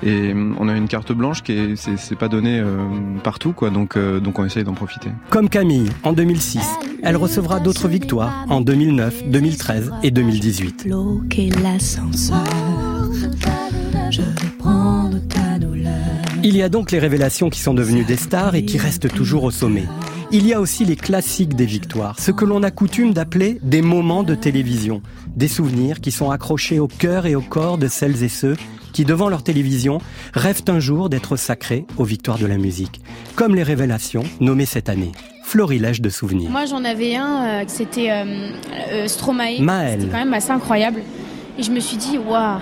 [0.03, 2.77] Et euh, on a une carte blanche qui est c'est pas donné euh,
[3.23, 5.09] partout quoi, donc donc on essaye d'en profiter.
[5.29, 6.61] Comme Camille en 2006,
[7.03, 10.87] elle recevra d'autres victoires en 2009, 2013 et 2018.
[16.41, 19.43] Il y a donc les révélations qui sont devenues des stars et qui restent toujours
[19.43, 19.85] au sommet.
[20.31, 23.81] Il y a aussi les classiques des victoires, ce que l'on a coutume d'appeler des
[23.81, 25.01] moments de télévision,
[25.35, 28.55] des souvenirs qui sont accrochés au cœur et au corps de celles et ceux
[28.93, 29.99] qui, devant leur télévision,
[30.33, 33.01] rêvent un jour d'être sacrés aux victoires de la musique,
[33.35, 35.11] comme les révélations nommées cette année.
[35.43, 36.51] Florilège de souvenirs.
[36.51, 38.51] Moi j'en avais un, euh, c'était euh,
[38.91, 39.59] euh, Stromae.
[39.59, 39.99] Maël.
[39.99, 41.01] C'était quand même assez incroyable.
[41.57, 42.59] Et je me suis dit, waouh,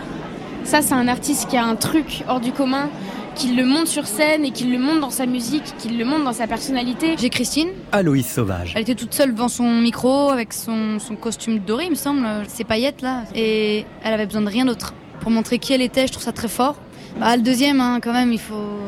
[0.63, 2.89] ça c'est un artiste qui a un truc hors du commun
[3.35, 6.23] qu'il le monte sur scène et qu'il le monte dans sa musique, qu'il le monte
[6.23, 7.15] dans sa personnalité.
[7.19, 7.67] J'ai Christine.
[7.91, 8.71] Aloïs Sauvage.
[8.75, 12.25] Elle était toute seule devant son micro avec son, son costume doré, il me semble,
[12.47, 13.23] ses paillettes là.
[13.35, 14.93] Et elle avait besoin de rien d'autre.
[15.27, 16.77] Pour montrer qui elle était, je trouve ça très fort.
[17.19, 18.79] Bah, le deuxième, hein, quand même, il faut.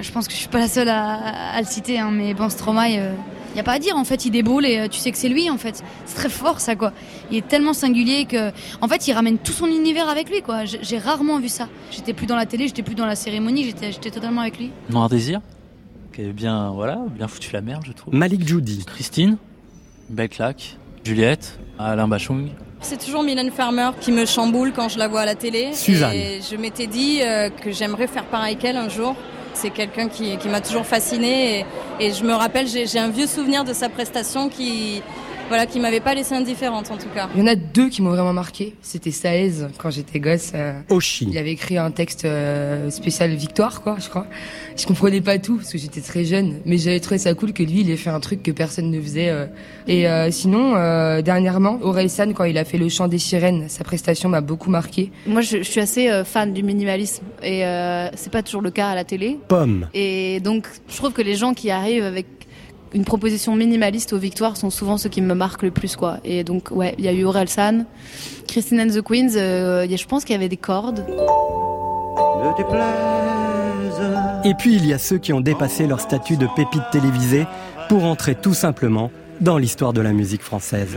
[0.00, 1.14] Je pense que je suis pas la seule à,
[1.56, 2.98] à le citer, hein, mais bon, Stromae.
[3.00, 3.14] Euh
[3.54, 5.28] n'y a pas à dire en fait, il déboule et euh, tu sais que c'est
[5.28, 5.82] lui en fait.
[6.06, 6.92] C'est très fort ça quoi.
[7.32, 10.64] Il est tellement singulier que en fait, il ramène tout son univers avec lui quoi.
[10.66, 11.68] J'ai rarement vu ça.
[11.90, 14.70] J'étais plus dans la télé, j'étais plus dans la cérémonie, j'étais totalement avec lui.
[14.90, 15.40] Noir désir
[16.12, 18.14] qui est bien voilà, bien foutu la merde, je trouve.
[18.14, 19.36] Malik Judy, Christine,
[20.08, 22.50] belle claque, Juliette, Alain Bachung.
[22.80, 25.72] C'est toujours Mylène Farmer qui me chamboule quand je la vois à la télé.
[25.72, 26.14] Suzanne.
[26.14, 29.14] Et je m'étais dit euh, que j'aimerais faire pareil qu'elle un jour.
[29.54, 31.66] C'est quelqu'un qui, qui m'a toujours fasciné et,
[31.98, 35.02] et, je me rappelle, j'ai un vieux souvenir de sa prestation qui,
[35.48, 37.28] voilà, qui m'avait pas laissé indifférente en tout cas.
[37.34, 38.74] Il y en a deux qui m'ont vraiment marqué.
[38.82, 40.52] C'était Saez quand j'étais gosse.
[40.54, 41.26] Euh, Oshi.
[41.30, 44.26] Il avait écrit un texte euh, spécial victoire, quoi, je crois.
[44.76, 47.62] Je comprenais pas tout parce que j'étais très jeune, mais j'avais trouvé ça cool que
[47.62, 49.30] lui, il ait fait un truc que personne ne faisait.
[49.30, 49.46] Euh.
[49.86, 53.84] Et euh, sinon, euh, dernièrement, San quand il a fait le chant des sirènes, sa
[53.84, 55.10] prestation m'a beaucoup marqué.
[55.26, 58.70] Moi, je, je suis assez euh, fan du minimalisme et euh, c'est pas toujours le
[58.70, 59.38] cas à la télé.
[59.48, 59.88] Pomme.
[59.94, 62.26] Et donc, je trouve que les gens qui arrivent avec
[62.92, 66.18] une proposition minimaliste aux victoires sont souvent ceux qui me marquent le plus quoi.
[66.24, 67.86] Et donc ouais, il y a eu San,
[68.46, 71.04] Christine and the Queens, euh, y a, je pense qu'il y avait des cordes.
[74.44, 77.46] Et puis il y a ceux qui ont dépassé leur statut de pépite télévisée
[77.88, 80.96] pour entrer tout simplement dans l'histoire de la musique française.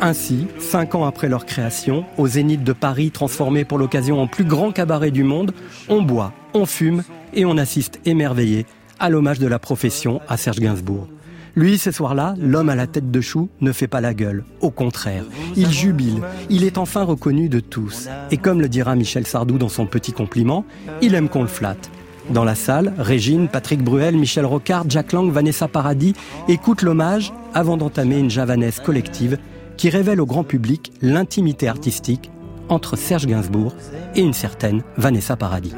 [0.00, 4.44] Ainsi, cinq ans après leur création, au Zénith de Paris, transformé pour l'occasion en plus
[4.44, 5.52] grand cabaret du monde,
[5.88, 7.02] on boit, on fume
[7.34, 8.66] et on assiste émerveillé
[8.98, 11.08] à l'hommage de la profession à Serge Gainsbourg.
[11.56, 14.44] Lui, ce soir-là, l'homme à la tête de chou ne fait pas la gueule.
[14.60, 15.24] Au contraire,
[15.56, 16.22] il jubile.
[16.48, 18.08] Il est enfin reconnu de tous.
[18.30, 20.64] Et comme le dira Michel Sardou dans son petit compliment,
[21.02, 21.90] il aime qu'on le flatte.
[22.30, 26.14] Dans la salle, Régine, Patrick Bruel, Michel Rocard, Jack Lang, Vanessa Paradis
[26.48, 29.38] écoutent l'hommage avant d'entamer une javanaise collective
[29.76, 32.30] qui révèle au grand public l'intimité artistique
[32.68, 33.74] entre Serge Gainsbourg
[34.14, 35.74] et une certaine Vanessa Paradis.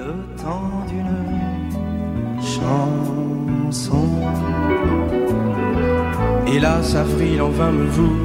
[6.58, 8.16] Là, s'avril en vain me voue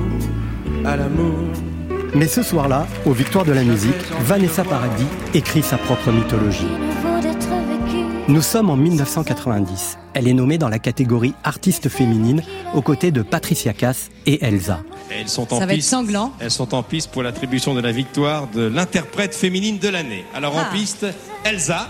[0.85, 1.33] à l'amour.
[2.15, 6.67] Mais ce soir-là, aux Victoires de la musique, Vanessa Paradis écrit sa propre mythologie.
[8.27, 9.97] Nous sommes en 1990.
[10.13, 12.41] Elle est nommée dans la catégorie artiste féminine
[12.73, 14.79] aux côtés de Patricia Cass et Elsa.
[15.09, 15.89] Elles sont en Ça va être piste.
[15.91, 16.33] sanglant.
[16.39, 20.25] Elles sont en piste pour l'attribution de la victoire de l'interprète féminine de l'année.
[20.33, 20.67] Alors Ah.
[20.69, 21.05] en piste,
[21.45, 21.87] Elsa.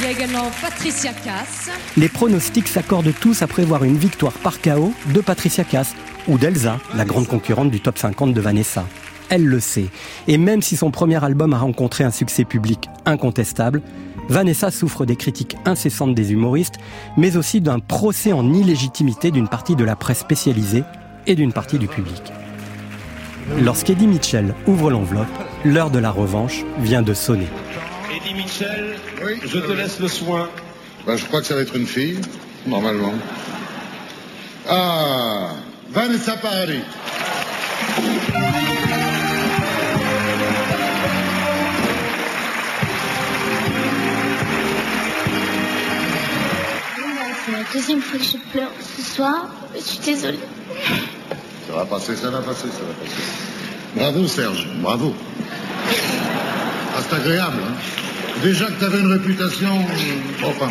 [0.00, 1.70] Il y a également Patricia Cass.
[1.96, 5.92] Les pronostics s'accordent tous à prévoir une victoire par KO de Patricia Cass
[6.28, 8.84] ou d'Elsa, la grande concurrente du top 50 de Vanessa.
[9.28, 9.86] Elle le sait.
[10.28, 13.82] Et même si son premier album a rencontré un succès public incontestable,
[14.28, 16.76] Vanessa souffre des critiques incessantes des humoristes,
[17.16, 20.84] mais aussi d'un procès en illégitimité d'une partie de la presse spécialisée
[21.26, 22.22] et d'une partie du public.
[23.60, 25.26] Lorsqu'Eddie Mitchell ouvre l'enveloppe,
[25.64, 27.48] l'heure de la revanche vient de sonner.
[28.48, 28.96] Eddie Mitchell,
[29.44, 30.48] je te laisse le soin.
[31.06, 32.18] Ben, je crois que ça va être une fille,
[32.66, 33.12] normalement.
[34.68, 35.50] Ah,
[35.90, 36.82] Vanessa Paradis.
[47.44, 49.48] C'est la deuxième fois que je pleure ce soir.
[49.74, 50.38] Je suis désolée.
[51.66, 53.22] Ça va passer, ça va passer, ça va passer.
[53.94, 55.14] Bravo Serge, bravo.
[56.96, 57.58] Ah, c'est agréable.
[57.62, 57.97] Hein.
[58.42, 59.84] Déjà que tu avais une réputation.
[60.44, 60.70] Enfin.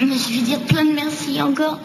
[0.00, 1.80] Je veux dire plein de merci encore.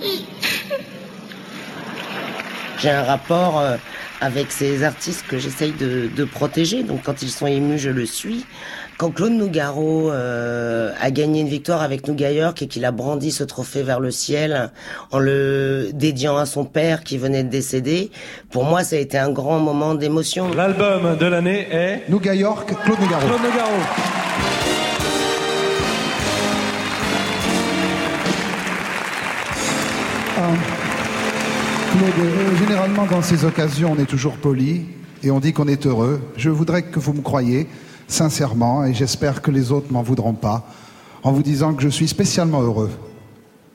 [2.79, 3.77] j'ai un rapport euh,
[4.21, 6.83] avec ces artistes que j'essaye de, de protéger.
[6.83, 8.45] Donc quand ils sont émus, je le suis.
[8.97, 13.31] Quand Claude Nougaro euh, a gagné une victoire avec Nougat York et qu'il a brandi
[13.31, 14.71] ce trophée vers le ciel
[15.12, 18.10] en le dédiant à son père qui venait de décéder,
[18.49, 20.51] pour moi ça a été un grand moment d'émotion.
[20.51, 23.27] L'album de l'année est Nougat York, Claude Nougaro.
[23.27, 23.75] Claude Nougaro.
[30.38, 30.41] Ah.
[31.91, 34.86] Claude, euh, généralement dans ces occasions, on est toujours poli
[35.21, 36.19] et on dit qu'on est heureux.
[36.36, 37.67] Je voudrais que vous me croyiez
[38.07, 40.67] sincèrement et j'espère que les autres m'en voudront pas
[41.23, 42.91] en vous disant que je suis spécialement heureux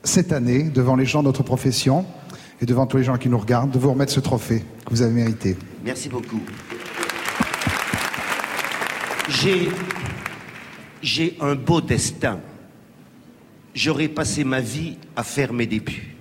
[0.03, 2.05] cette année devant les gens de notre profession
[2.61, 5.01] et devant tous les gens qui nous regardent de vous remettre ce trophée que vous
[5.01, 5.57] avez mérité.
[5.83, 6.41] Merci beaucoup.
[9.29, 9.69] J'ai.
[11.01, 12.39] J'ai un beau destin.
[13.75, 16.15] J'aurais passé ma vie à faire mes débuts.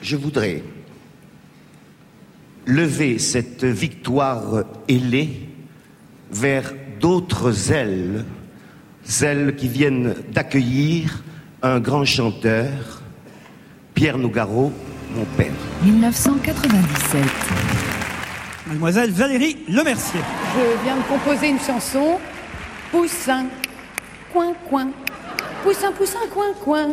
[0.00, 0.62] Je voudrais
[2.66, 5.51] lever cette victoire ailée
[6.32, 8.24] vers d'autres ailes,
[9.04, 11.22] celles qui viennent d'accueillir
[11.62, 13.02] un grand chanteur,
[13.94, 14.72] Pierre Nougaro,
[15.14, 15.52] mon père.
[15.84, 17.20] 1997.
[18.66, 20.20] Mademoiselle Valérie Lemercier.
[20.54, 22.18] Je viens de composer une chanson.
[22.90, 23.46] Poussin,
[24.32, 24.88] coin, coin.
[25.62, 26.88] Poussin, poussin, coin, coin.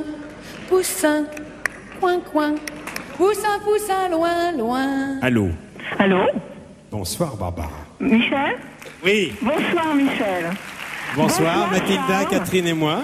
[0.67, 1.25] Poussin,
[1.99, 2.55] coin, coin.
[3.17, 5.19] Poussin, poussin, loin, loin.
[5.21, 5.49] Allô.
[5.97, 6.21] Allô
[6.91, 7.69] Bonsoir Barbara.
[7.99, 8.57] Michel?
[9.03, 9.33] Oui.
[9.41, 10.45] Bonsoir Michel.
[11.15, 12.27] Bonsoir, Bonsoir, Mathilda, Charles.
[12.29, 12.99] Catherine et moi.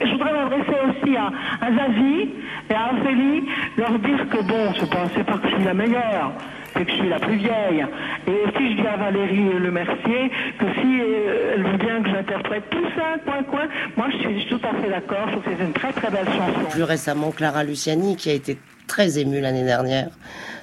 [0.00, 1.26] Je voudrais m'adresser aussi à,
[1.64, 2.30] à Zazie
[2.68, 3.44] et à Ophélie,
[3.78, 6.32] leur dire que bon, pas, c'est pas que je suis la meilleure,
[6.74, 7.86] c'est que je suis la plus vieille.
[8.26, 12.10] Et si je dis à Valérie Le Mercier que si euh, elle veut bien que
[12.10, 15.50] j'interprète tout ça, coin, coin, moi je suis tout à fait d'accord, je trouve que
[15.56, 16.70] c'est une très très belle chanson.
[16.70, 20.08] Plus récemment, Clara Luciani, qui a été très émue l'année dernière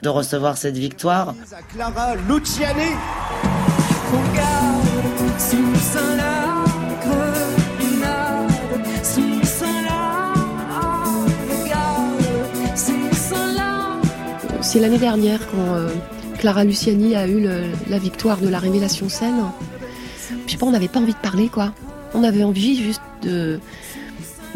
[0.03, 1.33] de recevoir cette victoire.
[1.73, 2.91] Clara Luciani.
[14.73, 15.87] C'est l'année dernière quand euh,
[16.39, 17.45] Clara Luciani a eu
[17.87, 19.35] la victoire de la révélation scène.
[20.47, 21.75] Je sais pas, on n'avait pas envie de parler, quoi.
[22.15, 23.59] On avait envie juste de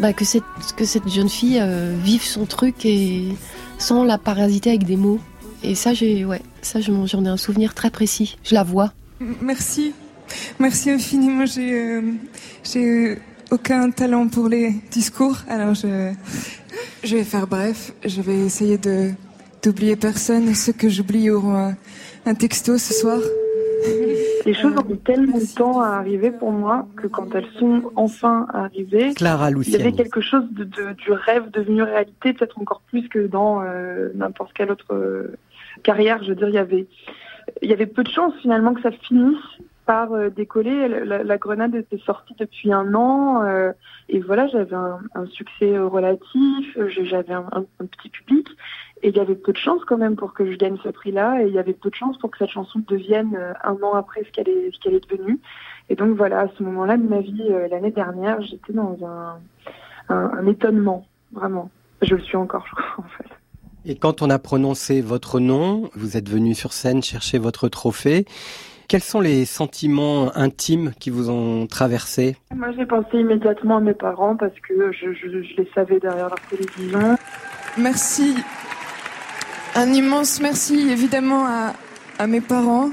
[0.00, 0.42] bah, que cette
[0.76, 3.28] que cette jeune fille euh, vive son truc et
[3.78, 5.20] sans la parasiter avec des mots.
[5.62, 6.26] Et ça, j'ai
[6.62, 8.38] ça j'en ai un souvenir très précis.
[8.42, 8.92] Je la vois.
[9.20, 9.94] Merci.
[10.58, 11.46] Merci infiniment.
[11.46, 12.02] J'ai euh,
[12.64, 13.18] j'ai
[13.50, 16.12] aucun talent pour les discours, alors je,
[17.02, 17.92] je vais faire bref.
[18.04, 19.10] Je vais essayer de
[19.62, 20.54] d'oublier personne.
[20.54, 21.76] Ceux que j'oublie auront un,
[22.26, 23.18] un texto ce soir.
[24.44, 27.90] Les choses ont mis tellement de temps à arriver pour moi que quand elles sont
[27.96, 32.58] enfin arrivées, Clara il y avait quelque chose de, de- du rêve devenu réalité, peut-être
[32.58, 35.36] encore plus que dans euh, n'importe quelle autre euh,
[35.84, 36.22] carrière.
[36.24, 36.86] Je veux dire, il y avait,
[37.62, 39.36] il y avait peu de chances finalement que ça finisse
[39.88, 40.86] par euh, décoller.
[40.86, 43.72] La, la grenade était sortie depuis un an euh,
[44.10, 48.46] et voilà, j'avais un, un succès euh, relatif, euh, j'avais un, petit public
[49.02, 51.42] et il y avait peu de chances quand même pour que je gagne ce prix-là
[51.42, 54.24] et il y avait peu de chances pour que cette chanson devienne un an après
[54.24, 55.38] ce qu'elle est, ce qu'elle est devenue.
[55.88, 59.38] Et donc voilà, à ce moment-là de ma vie, l'année dernière, j'étais dans un,
[60.10, 61.70] un étonnement, vraiment.
[62.02, 63.37] Je le suis encore, je crois, en fait.
[63.86, 68.26] Et quand on a prononcé votre nom, vous êtes venu sur scène chercher votre trophée.
[68.88, 72.36] Quels sont les sentiments intimes qui vous ont traversé?
[72.54, 76.28] Moi, j'ai pensé immédiatement à mes parents parce que je, je, je les savais derrière
[76.28, 77.18] leur télévision.
[77.76, 78.34] Merci.
[79.74, 81.74] Un immense merci évidemment à,
[82.18, 82.90] à mes parents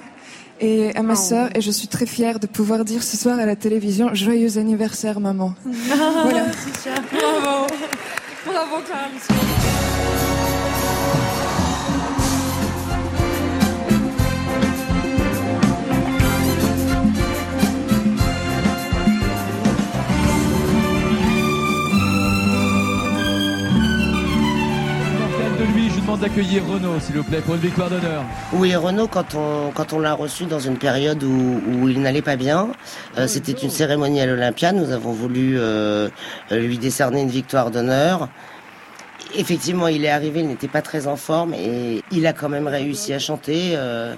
[0.60, 1.50] et à ma sœur.
[1.56, 5.20] Et je suis très fière de pouvoir dire ce soir à la télévision Joyeux anniversaire,
[5.20, 5.54] maman.
[5.66, 6.46] voilà.
[7.12, 7.68] Bravo.
[8.46, 9.85] Bravo, Clara
[26.22, 28.24] D'accueillir Renaud, s'il vous plaît, pour une victoire d'honneur.
[28.54, 32.22] Oui, Renaud, quand on, quand on l'a reçu dans une période où, où il n'allait
[32.22, 32.70] pas bien,
[33.18, 34.72] euh, c'était une cérémonie à l'Olympia.
[34.72, 36.10] Nous avons voulu euh,
[36.50, 38.30] lui décerner une victoire d'honneur.
[39.36, 42.68] Effectivement, il est arrivé, il n'était pas très en forme et il a quand même
[42.68, 43.74] réussi à chanter.
[43.76, 44.16] euh,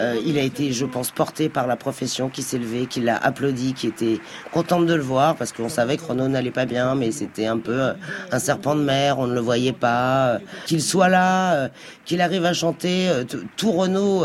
[0.00, 3.16] euh, il a été, je pense, porté par la profession qui s'est levée, qui l'a
[3.16, 4.20] applaudi, qui était
[4.52, 7.58] contente de le voir parce qu'on savait que Renaud n'allait pas bien, mais c'était un
[7.58, 7.92] peu euh,
[8.32, 10.28] un serpent de mer, on ne le voyait pas.
[10.34, 11.68] euh, Qu'il soit là,
[12.04, 13.08] qu'il arrive à chanter,
[13.56, 14.24] tout Renaud,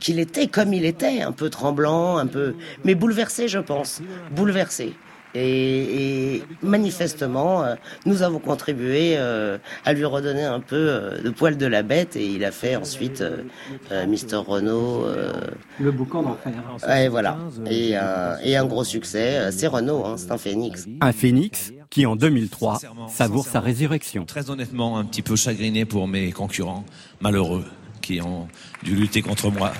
[0.00, 2.54] qu'il était comme il était, un peu tremblant, un peu,
[2.84, 4.00] mais bouleversé, je pense,
[4.30, 4.94] bouleversé.
[5.34, 7.74] Et, et manifestement, euh,
[8.04, 12.16] nous avons contribué euh, à lui redonner un peu euh, de poil de la bête
[12.16, 13.44] et il a fait ensuite euh,
[13.92, 15.04] euh, Mister Renault.
[15.06, 15.32] euh,
[15.78, 16.52] Le boucan d'enfer.
[16.88, 17.36] ouais, voilà.
[17.70, 19.36] Et, un- et un gros succès.
[19.38, 20.86] Euh, C'est Renault, hein, c'est un phénix.
[21.00, 24.24] Un phénix qui, en 2003, savoure sa résurrection.
[24.24, 26.84] Très honnêtement, un petit peu chagriné pour mes concurrents
[27.20, 27.64] malheureux
[28.00, 28.48] qui ont
[28.82, 29.72] dû lutter contre moi.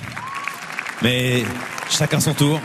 [1.02, 1.42] Mais
[1.88, 2.60] chacun son tour.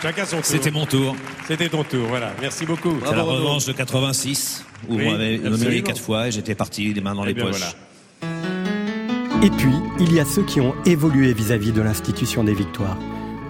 [0.00, 0.44] Chacun son tour.
[0.44, 1.16] C'était mon tour.
[1.46, 2.32] C'était ton tour, voilà.
[2.40, 2.94] Merci beaucoup.
[3.04, 6.92] C'est la revanche de 86 où Oui, on m'avait nominé quatre fois et j'étais parti
[6.94, 7.58] les mains dans Eh les bien, poches.
[7.58, 9.44] voilà.
[9.44, 12.96] Et puis, il y a ceux qui ont évolué vis-à-vis de l'institution des victoires.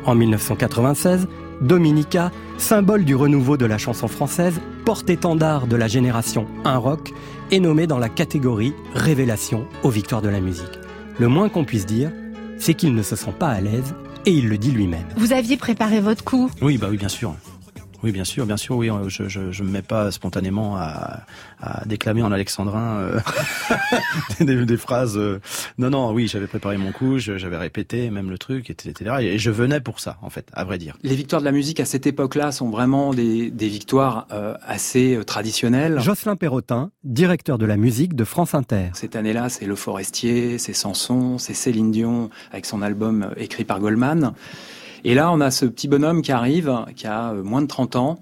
[0.05, 1.27] En 1996,
[1.61, 7.11] Dominica, symbole du renouveau de la chanson française, porte-étendard de la génération Un Rock,
[7.51, 10.79] est nommé dans la catégorie Révélation aux victoires de la musique.
[11.19, 12.11] Le moins qu'on puisse dire,
[12.59, 13.95] c'est qu'il ne se sent pas à l'aise
[14.29, 15.07] et il le dit lui-même.
[15.16, 16.51] Vous aviez préparé votre coup?
[16.61, 17.35] Oui, bah oui, bien sûr.
[18.03, 18.91] Oui, bien sûr, bien sûr, oui.
[18.91, 21.21] euh, Je je, je me mets pas spontanément à,
[21.61, 23.21] à déclamer en alexandrin euh,
[24.41, 25.17] des, des phrases.
[25.17, 25.41] euh.
[25.79, 29.17] Non, non, oui, j'avais préparé mon coup, j'avais répété même le truc, etc.
[29.21, 30.97] Et je venais pour ça, en fait, à vrai dire.
[31.03, 35.17] Les victoires de la musique à cette époque-là sont vraiment des, des victoires euh, assez
[35.17, 35.99] euh, traditionnelles.
[36.01, 38.91] Jocelyn Perrotin, directeur de la musique de France Inter.
[38.95, 43.65] Cette année-là, c'est Le Forestier, c'est Samson, c'est Céline Dion avec son album euh, écrit
[43.65, 44.33] par Goldman.
[45.05, 47.97] Et là, on a ce petit bonhomme qui arrive, qui a euh, moins de 30
[47.97, 48.19] ans,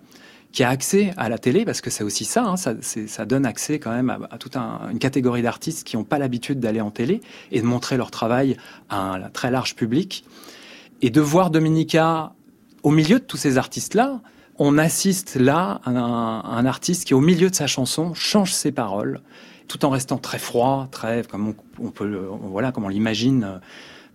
[0.52, 3.78] qui a accès à la télé, parce que c'est aussi ça, hein, ça, donne accès
[3.78, 7.20] quand même à, toute un- une catégorie d'artistes qui n'ont pas l'habitude d'aller en télé
[7.52, 8.56] et de montrer leur travail
[8.88, 10.24] à un très large public.
[11.02, 12.32] Et de voir Dominica
[12.82, 14.20] au milieu de tous ces artistes-là,
[14.58, 19.20] on assiste là à un, artiste qui, au milieu de sa chanson, change ses paroles,
[19.68, 23.60] tout en restant très froid, très comme on, peut, voilà, comme on l'imagine.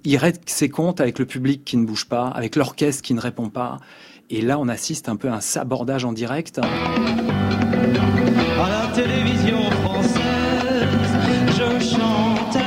[0.04, 3.22] Il règle ses comptes avec le public qui ne bouge pas, avec l'orchestre qui ne
[3.22, 3.78] répond pas.
[4.32, 6.60] Et là, on assiste un peu à un sabordage en direct.
[6.60, 6.64] À
[8.70, 10.18] la télévision française,
[11.50, 12.60] je chantais.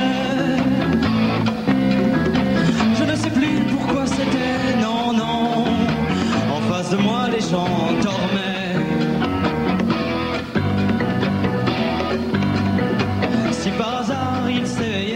[2.97, 5.65] Je ne sais plus pourquoi c'était, non, non.
[6.55, 7.67] En face de moi, les gens
[8.01, 8.79] dormaient.
[13.51, 15.14] Si par hasard ils s'éveillaient.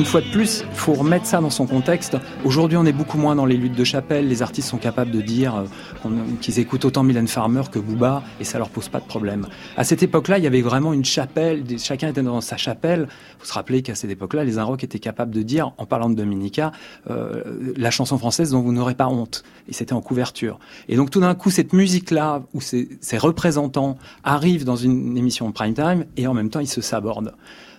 [0.00, 2.16] Une fois de plus, il faut remettre ça dans son contexte.
[2.46, 4.28] Aujourd'hui, on est beaucoup moins dans les luttes de chapelle.
[4.28, 5.66] Les artistes sont capables de dire
[6.06, 6.08] euh,
[6.40, 9.46] qu'ils écoutent autant Mylène Farmer que Booba et ça leur pose pas de problème.
[9.76, 11.64] À cette époque-là, il y avait vraiment une chapelle.
[11.78, 13.08] Chacun était dans sa chapelle.
[13.40, 16.14] Faut se rappeler qu'à cette époque-là, les Inrocks étaient capables de dire, en parlant de
[16.14, 16.72] Dominica,
[17.10, 19.44] euh, la chanson française dont vous n'aurez pas honte.
[19.68, 20.60] Et c'était en couverture.
[20.88, 25.52] Et donc, tout d'un coup, cette musique-là, où ces, ces représentants arrivent dans une émission
[25.52, 27.34] prime time et en même temps, ils se sabordent.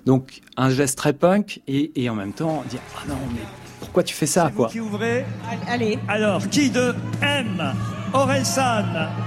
[0.06, 3.42] Donc un geste très punk et, et en même temps dire ah non mais
[3.80, 5.26] pourquoi tu fais ça quoi Qui ouvrez
[5.68, 6.00] Allez.
[6.08, 7.74] Alors, qui de M,
[8.14, 8.84] Orelsan,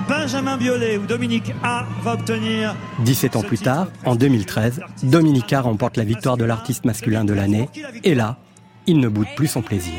[0.09, 5.97] Benjamin Biolay ou Dominique A va obtenir 17 ans plus tard, en 2013, Dominica remporte
[5.97, 7.69] la victoire de l'artiste masculin de l'année.
[8.05, 8.39] Et là,
[8.87, 9.95] il ne boude plus son plaisir.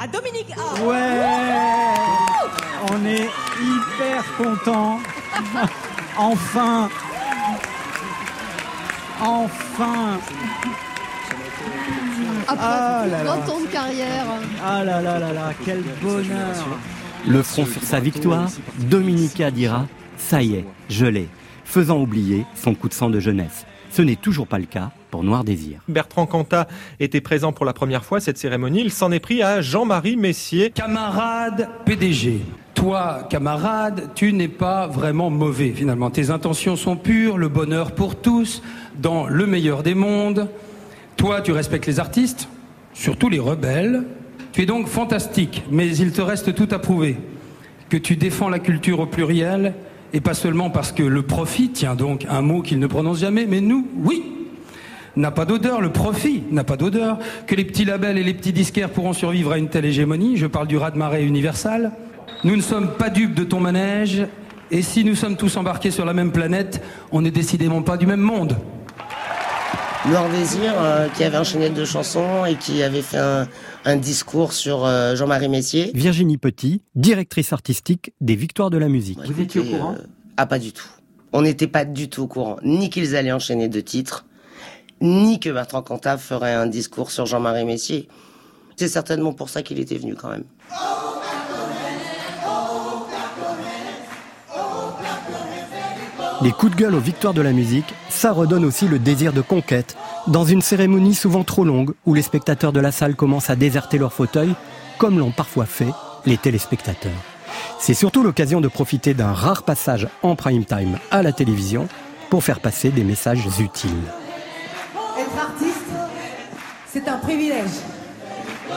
[0.00, 0.84] À Dominique A.
[0.84, 1.20] Ouais
[2.90, 3.28] On est
[3.60, 4.98] hyper content.
[6.16, 6.88] enfin
[9.20, 10.18] Enfin
[12.46, 13.36] Après Ah là là.
[13.36, 14.26] 20 ans de carrière.
[14.64, 16.54] Ah là là là là, quel bonheur
[17.26, 18.48] Le front sur sa victoire,
[18.78, 21.28] Dominica dira Ça y est, je l'ai,
[21.64, 23.66] faisant oublier son coup de sang de jeunesse.
[23.90, 25.80] Ce n'est toujours pas le cas pour Noir Désir.
[25.88, 26.68] Bertrand Cantat
[27.00, 28.82] était présent pour la première fois à cette cérémonie.
[28.82, 30.70] Il s'en est pris à Jean-Marie Messier.
[30.70, 32.42] Camarade PDG,
[32.78, 36.10] toi, camarade, tu n'es pas vraiment mauvais finalement.
[36.10, 38.62] Tes intentions sont pures, le bonheur pour tous,
[38.98, 40.48] dans le meilleur des mondes.
[41.16, 42.48] Toi, tu respectes les artistes,
[42.92, 44.04] surtout les rebelles.
[44.52, 47.16] Tu es donc fantastique, mais il te reste tout à prouver.
[47.88, 49.74] Que tu défends la culture au pluriel,
[50.12, 53.46] et pas seulement parce que le profit, tiens donc, un mot qu'il ne prononce jamais,
[53.46, 54.22] mais nous, oui,
[55.16, 58.52] n'a pas d'odeur, le profit n'a pas d'odeur, que les petits labels et les petits
[58.52, 61.92] disquaires pourront survivre à une telle hégémonie, je parle du raz-de-marée universal.
[62.44, 64.26] Nous ne sommes pas dupes de ton manège,
[64.70, 68.06] et si nous sommes tous embarqués sur la même planète, on n'est décidément pas du
[68.06, 68.56] même monde.
[70.08, 73.46] Noir Désir, euh, qui avait enchaîné deux chansons et qui avait fait un,
[73.84, 75.90] un discours sur euh, Jean-Marie Messier.
[75.94, 79.18] Virginie Petit, directrice artistique des Victoires de la musique.
[79.26, 79.96] Vous étiez au courant
[80.38, 80.86] Ah, pas du tout.
[81.32, 84.24] On n'était pas du tout au courant, ni qu'ils allaient enchaîner deux titres,
[85.02, 88.08] ni que Bertrand Cantat ferait un discours sur Jean-Marie Messier.
[88.76, 90.44] C'est certainement pour ça qu'il était venu quand même.
[96.40, 99.40] Les coups de gueule aux victoires de la musique, ça redonne aussi le désir de
[99.40, 99.96] conquête,
[100.28, 103.98] dans une cérémonie souvent trop longue où les spectateurs de la salle commencent à déserter
[103.98, 104.54] leur fauteuil,
[104.98, 105.92] comme l'ont parfois fait
[106.26, 107.10] les téléspectateurs.
[107.80, 111.88] C'est surtout l'occasion de profiter d'un rare passage en prime time à la télévision
[112.30, 113.90] pour faire passer des messages utiles.
[115.18, 115.90] Être artiste,
[116.92, 117.80] c'est un privilège.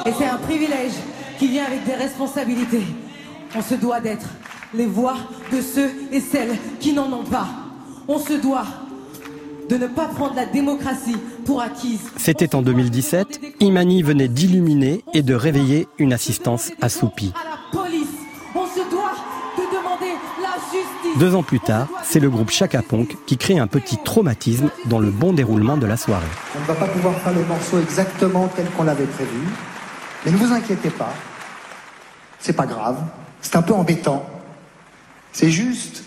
[0.08, 0.94] Et c'est un privilège
[1.38, 2.88] qui vient avec des responsabilités.
[3.56, 4.26] On se doit d'être
[4.74, 5.18] les voix
[5.52, 7.48] de ceux et celles qui n'en ont pas.
[8.08, 8.66] On se doit
[9.70, 12.02] de ne pas prendre la démocratie pour acquise.
[12.18, 17.32] C'était en 2017, Imani venait d'illuminer et de réveiller une assistance assoupie.
[17.40, 18.08] À la police,
[18.54, 19.14] on se doit
[19.58, 21.20] de demander la justice.
[21.20, 25.00] Deux ans plus tard, c'est le groupe Chaka Ponk qui crée un petit traumatisme dans
[25.00, 26.26] le bon déroulement de la soirée.
[26.58, 29.48] On ne va pas pouvoir faire le morceau exactement tel qu'on l'avait prévu.
[30.26, 31.14] Mais ne vous inquiétez pas.
[32.40, 32.98] C'est pas grave.
[33.42, 34.26] C'est un peu embêtant.
[35.32, 36.04] C'est juste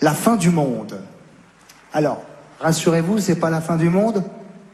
[0.00, 1.00] la fin du monde.
[1.92, 2.22] Alors,
[2.60, 4.22] rassurez-vous, c'est pas la fin du monde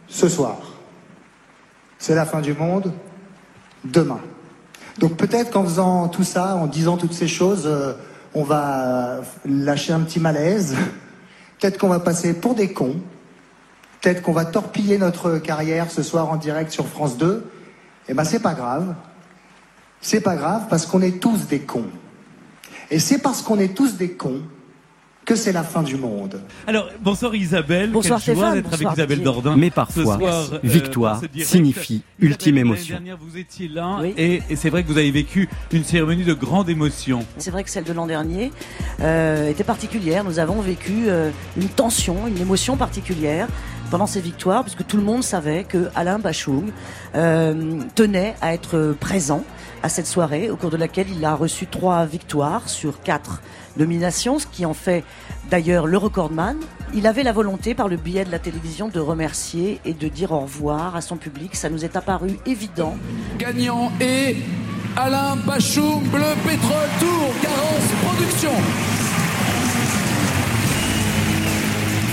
[0.09, 0.59] ce soir.
[1.99, 2.93] C'est la fin du monde
[3.85, 4.20] demain.
[4.99, 7.95] Donc peut-être qu'en faisant tout ça, en disant toutes ces choses, euh,
[8.35, 10.76] on va lâcher un petit malaise.
[11.59, 12.97] Peut-être qu'on va passer pour des cons.
[14.01, 17.49] Peut-être qu'on va torpiller notre carrière ce soir en direct sur France 2.
[18.09, 18.95] Eh ben c'est pas grave.
[20.01, 21.87] C'est pas grave parce qu'on est tous des cons.
[22.93, 24.43] Et c'est parce qu'on est tous des cons
[25.24, 26.43] que c'est la fin du monde.
[26.66, 27.90] Alors, bonsoir Isabelle.
[27.90, 29.22] Bonsoir Quelle joie Stéphane, d'être avec Isabelle.
[29.22, 29.57] Dordain.
[29.57, 31.49] Mais parfois, ce soir, euh, victoire direct.
[31.49, 32.97] signifie Isabelle, ultime l'année émotion.
[32.97, 36.34] dernière, vous étiez là et, et c'est vrai que vous avez vécu une cérémonie de
[36.34, 37.24] grande émotion.
[37.38, 38.53] C'est vrai que celle de l'an dernier
[39.01, 40.22] euh, était particulière.
[40.22, 43.49] Nous avons vécu euh, une tension, une émotion particulière
[43.90, 46.70] pendant ces victoires, puisque tout le monde savait que Alain Bachung
[47.14, 49.45] euh, tenait à être présent
[49.83, 53.43] à cette soirée, au cours de laquelle il a reçu trois victoires sur quatre
[53.76, 55.05] nominations, ce qui en fait
[55.51, 56.57] d'ailleurs le recordman.
[56.95, 60.33] Il avait la volonté, par le biais de la télévision, de remercier et de dire
[60.33, 61.57] au revoir à son public.
[61.57, 62.97] Ça nous est apparu évident.
[63.39, 64.37] Gagnant et
[64.97, 69.11] Alain Bachung, Bleu Pétrole Tour, Garance Production.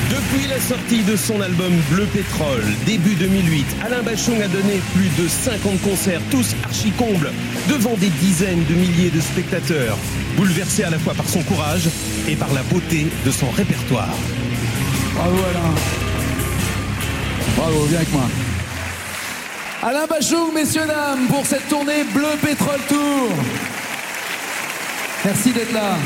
[0.10, 5.10] Depuis la sortie de son album Bleu Pétrole, début 2008, Alain Bachung a donné plus
[5.22, 7.32] de 50 concerts, tous archi-combles,
[7.70, 9.98] devant des dizaines de milliers de spectateurs,
[10.36, 11.90] bouleversés à la fois par son courage
[12.28, 14.16] et par la beauté de son répertoire.
[15.14, 15.76] Bravo Alain.
[17.56, 18.28] Bravo, viens avec moi.
[19.84, 23.30] Alain Bachung, messieurs, dames, pour cette tournée Bleu Pétrole Tour.
[25.24, 25.98] Merci d'être là.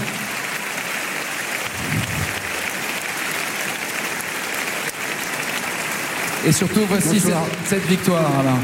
[6.46, 7.34] Et surtout, voici cette,
[7.66, 8.60] cette victoire, Alain.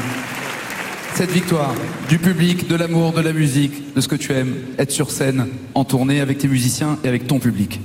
[1.14, 1.74] Cette victoire
[2.08, 5.48] du public, de l'amour, de la musique, de ce que tu aimes, être sur scène,
[5.74, 7.80] en tournée avec tes musiciens et avec ton public.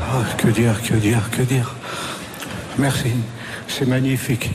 [0.00, 1.74] Ah, que dire, que dire, que dire.
[2.78, 3.10] Merci,
[3.66, 4.50] c'est magnifique.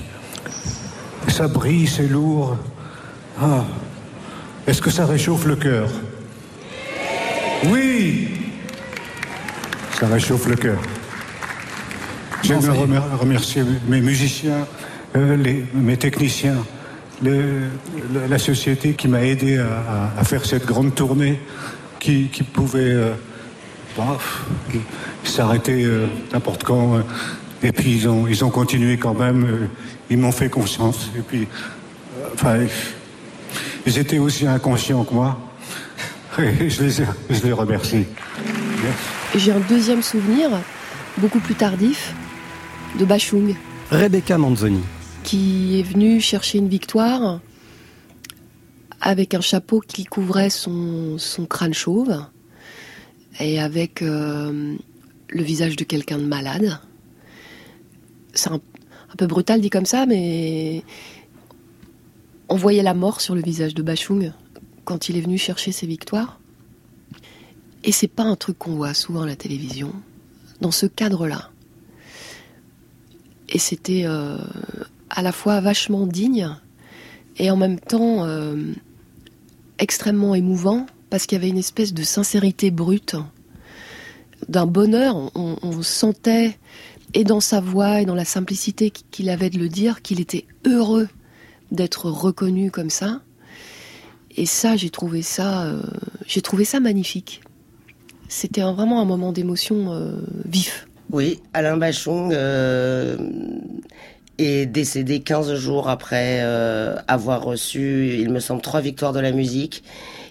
[1.27, 2.57] Ça brille, c'est lourd.
[3.41, 3.65] Ah,
[4.65, 5.89] est-ce que ça réchauffe le cœur?
[7.65, 8.29] Oui
[9.99, 10.79] Ça réchauffe le cœur.
[12.43, 14.65] J'aimerais remer- remercier mes musiciens,
[15.15, 16.57] euh, les- mes techniciens,
[17.21, 19.57] la société qui m'a aidé
[20.17, 21.39] à, faire cette grande tournée,
[21.99, 23.11] qui, qui pouvait euh,
[23.97, 24.17] bah,
[25.25, 26.95] s'arrêter euh, n'importe quand.
[26.97, 27.01] euh,
[27.61, 29.67] et puis ils ont, ils ont continué quand même,
[30.09, 31.09] ils m'ont fait confiance.
[31.17, 31.45] Et puis,
[32.33, 32.59] enfin,
[33.85, 35.37] ils étaient aussi inconscients que moi.
[36.39, 38.05] Et je les, je les remercie.
[38.81, 39.35] Merci.
[39.35, 40.49] J'ai un deuxième souvenir,
[41.17, 42.13] beaucoup plus tardif,
[42.97, 43.55] de Bachung,
[43.91, 44.81] Rebecca Manzoni.
[45.23, 47.39] qui est venu chercher une victoire
[49.01, 52.25] avec un chapeau qui couvrait son, son crâne chauve
[53.39, 54.75] et avec euh,
[55.29, 56.79] le visage de quelqu'un de malade.
[58.33, 58.55] C'est un,
[59.11, 60.83] un peu brutal dit comme ça, mais
[62.49, 64.33] on voyait la mort sur le visage de Bachung
[64.85, 66.39] quand il est venu chercher ses victoires.
[67.83, 69.93] Et c'est pas un truc qu'on voit souvent à la télévision,
[70.59, 71.51] dans ce cadre-là.
[73.49, 74.37] Et c'était euh,
[75.09, 76.49] à la fois vachement digne
[77.37, 78.55] et en même temps euh,
[79.79, 83.15] extrêmement émouvant parce qu'il y avait une espèce de sincérité brute,
[84.47, 85.31] d'un bonheur.
[85.35, 86.59] On, sentait,
[87.15, 90.45] et dans sa voix et dans la simplicité qu'il avait de le dire, qu'il était
[90.65, 91.07] heureux
[91.71, 93.21] d'être reconnu comme ça.
[94.37, 95.81] Et ça, j'ai trouvé ça, euh,
[96.27, 97.41] j'ai trouvé ça magnifique.
[98.27, 100.13] C'était vraiment un moment d'émotion
[100.45, 100.87] vif.
[101.11, 103.17] Oui, Alain Bachung euh,
[104.37, 109.31] est décédé 15 jours après euh, avoir reçu, il me semble, trois victoires de la
[109.31, 109.83] musique.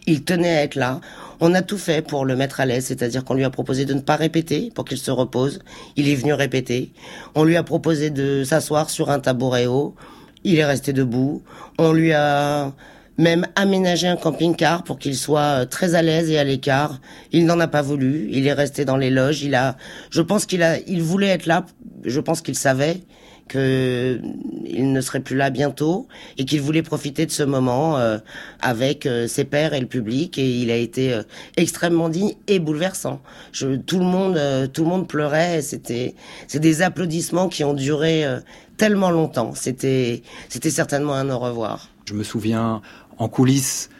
[0.06, 1.00] Il tenait à être là.
[1.40, 3.94] On a tout fait pour le mettre à l'aise, c'est-à-dire qu'on lui a proposé de
[3.94, 5.58] ne pas répéter pour qu'il se repose.
[5.96, 6.92] Il est venu répéter.
[7.34, 9.96] On lui a proposé de s'asseoir sur un tabouret haut.
[10.44, 11.42] Il est resté debout.
[11.78, 12.72] On lui a
[13.18, 17.00] même aménagé un camping-car pour qu'il soit euh, très à l'aise et à l'écart.
[17.32, 18.28] Il n'en a pas voulu.
[18.30, 19.42] Il est resté dans les loges.
[19.42, 19.76] Il a,
[20.10, 21.66] je pense qu'il a, il voulait être là.
[22.04, 23.02] Je pense qu'il savait
[23.48, 24.20] que
[24.64, 26.06] il ne serait plus là bientôt
[26.36, 28.18] et qu'il voulait profiter de ce moment euh,
[28.60, 31.22] avec euh, ses pairs et le public et il a été euh,
[31.56, 33.20] extrêmement digne et bouleversant.
[33.52, 35.62] Tout le monde, euh, tout le monde pleurait.
[35.62, 36.14] C'était,
[36.46, 38.38] c'est des applaudissements qui ont duré euh,
[38.76, 39.52] tellement longtemps.
[39.54, 41.88] C'était, c'était certainement un au revoir.
[42.06, 42.80] Je me souviens
[43.18, 43.90] en coulisses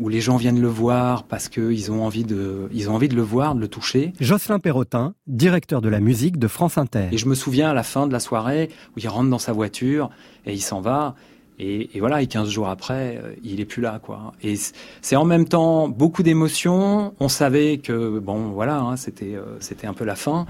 [0.00, 3.14] où les gens viennent le voir parce qu'ils ont envie de, ils ont envie de
[3.14, 4.12] le voir, de le toucher.
[4.20, 7.08] Jocelyn Perrotin, directeur de la musique de France Inter.
[7.12, 9.52] Et je me souviens à la fin de la soirée où il rentre dans sa
[9.52, 10.10] voiture
[10.46, 11.14] et il s'en va.
[11.58, 14.32] Et, et voilà, et 15 jours après, euh, il est plus là, quoi.
[14.42, 14.54] Et
[15.02, 17.14] c'est en même temps beaucoup d'émotions.
[17.20, 20.46] On savait que, bon, voilà, hein, c'était, euh, c'était un peu la fin.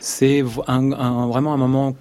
[0.00, 1.94] C'est v- un, un- vraiment un moment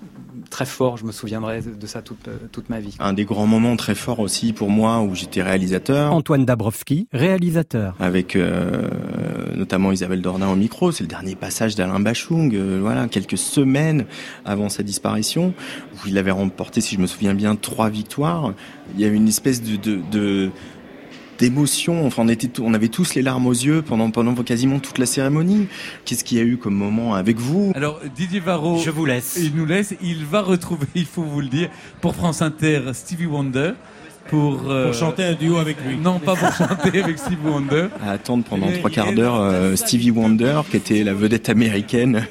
[0.50, 0.98] très fort.
[0.98, 2.96] Je me souviendrai de, de ça toute, euh, toute ma vie.
[3.00, 6.14] Un des grands moments très forts aussi pour moi où j'étais réalisateur.
[6.14, 7.96] Antoine Dabrowski, réalisateur.
[8.00, 8.88] Avec euh,
[9.56, 14.06] notamment Isabelle Dornin au micro, c'est le dernier passage d'Alain Bachung, euh, voilà, quelques semaines
[14.46, 15.54] avant sa disparition,
[15.96, 18.54] où il avait remporté, si je me souviens bien, trois victoires.
[18.96, 20.52] Il y avait une espèce de, de, de
[21.38, 22.06] d'émotion.
[22.06, 25.06] Enfin, on était, on avait tous les larmes aux yeux pendant pendant quasiment toute la
[25.06, 25.68] cérémonie.
[26.06, 27.72] Qu'est-ce qu'il y a eu comme moment avec vous?
[27.76, 29.38] Alors Didier Varro, Je vous laisse.
[29.42, 29.96] Il nous laisse.
[30.02, 31.70] Il va retrouver, il faut vous le dire,
[32.02, 33.74] pour France Inter, Stevie Wonder.
[34.30, 35.98] Pour, euh, Pour chanter un duo avec lui.
[35.98, 37.90] Non, pas pour chanter avec Stevie Wonder.
[38.04, 42.26] à attendre pendant trois quarts d'heure euh, Stevie Wonder, qui était la vedette américaine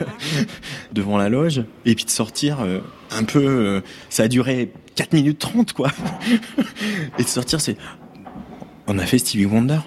[0.93, 2.81] devant la loge, et puis de sortir euh,
[3.13, 3.81] un peu, euh,
[4.11, 5.91] ça a duré 4 minutes 30 quoi,
[7.19, 7.77] et de sortir c'est,
[8.87, 9.79] on a fait Stevie Wonder,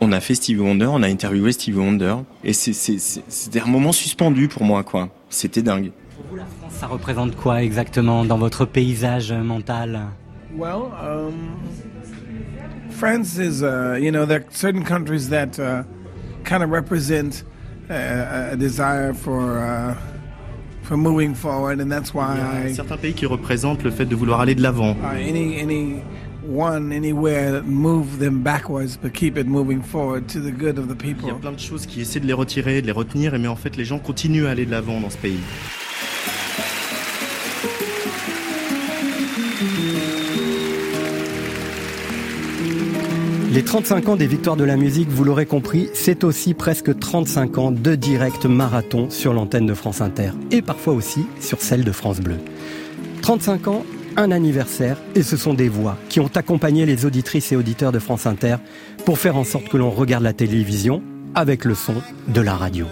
[0.00, 4.48] on a fait Stevie Wonder, on a interviewé Stevie Wonder, et c'était un moment suspendu
[4.48, 5.92] pour moi quoi, c'était dingue.
[6.70, 10.00] Ça représente quoi exactement dans votre paysage mental?
[10.56, 11.32] Well, um,
[12.90, 15.82] France is, uh, you know, there are certain countries that uh,
[16.44, 17.44] kind of represent
[17.90, 19.94] uh, a desire for uh,
[20.82, 23.90] for moving forward, and that's why Il y a I, certains pays qui représentent le
[23.90, 24.92] fait de vouloir aller de l'avant.
[25.02, 26.02] uh, any any
[26.48, 30.94] one anywhere move them backwards, but keep it moving forward to the good of the
[31.02, 31.30] Il y people.
[31.30, 33.76] a plein de choses qui essaient de les retirer, de les retenir, mais en fait
[33.76, 35.38] les gens continuent à aller de l'avant dans ce pays.
[43.52, 47.58] Les 35 ans des victoires de la musique, vous l'aurez compris, c'est aussi presque 35
[47.58, 51.92] ans de direct marathon sur l'antenne de France Inter et parfois aussi sur celle de
[51.92, 52.36] France Bleu.
[53.22, 53.84] 35 ans,
[54.16, 57.98] un anniversaire et ce sont des voix qui ont accompagné les auditrices et auditeurs de
[57.98, 58.56] France Inter
[59.04, 61.02] pour faire en sorte que l'on regarde la télévision
[61.34, 61.94] avec le son
[62.28, 62.86] de la radio.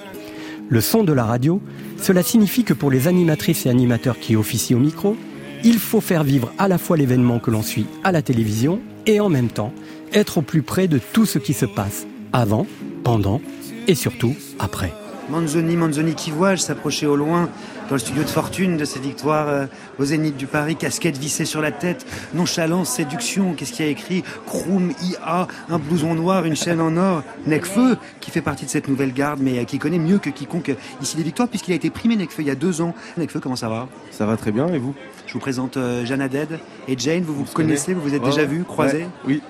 [0.69, 1.61] Le son de la radio,
[2.01, 5.17] cela signifie que pour les animatrices et animateurs qui officient au micro,
[5.65, 9.21] il faut faire vivre à la fois l'événement que l'on suit à la télévision et
[9.21, 9.73] en même temps
[10.13, 12.67] être au plus près de tout ce qui se passe avant,
[13.05, 13.41] pendant
[13.87, 14.93] et surtout après.
[15.31, 17.49] Manzoni, Manzoni qui voit, s'approchait au loin
[17.89, 19.67] dans le studio de fortune de ses victoires euh,
[19.99, 23.91] au Zénith du Paris, casquette vissée sur la tête, nonchalance, séduction, qu'est-ce qu'il y a
[23.91, 24.25] écrit?
[24.47, 28.89] Kroum, IA, un blouson noir, une chaîne en or, Necfeu, qui fait partie de cette
[28.89, 31.77] nouvelle garde, mais euh, qui connaît mieux que quiconque euh, ici les victoires, puisqu'il a
[31.77, 32.95] été primé Necfeu il y a deux ans.
[33.17, 33.89] Necfeu, comment ça va?
[34.11, 34.95] Ça va très bien, et vous?
[35.27, 36.59] Je vous présente euh, Jeanne Haddad
[36.89, 38.99] et Jane, vous vous se connaissez, vous vous êtes déjà vus, croisés?
[38.99, 39.43] Ouais, Oui.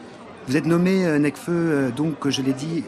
[0.48, 2.82] Vous êtes nommé euh, Necfeu, donc, je l'ai dit,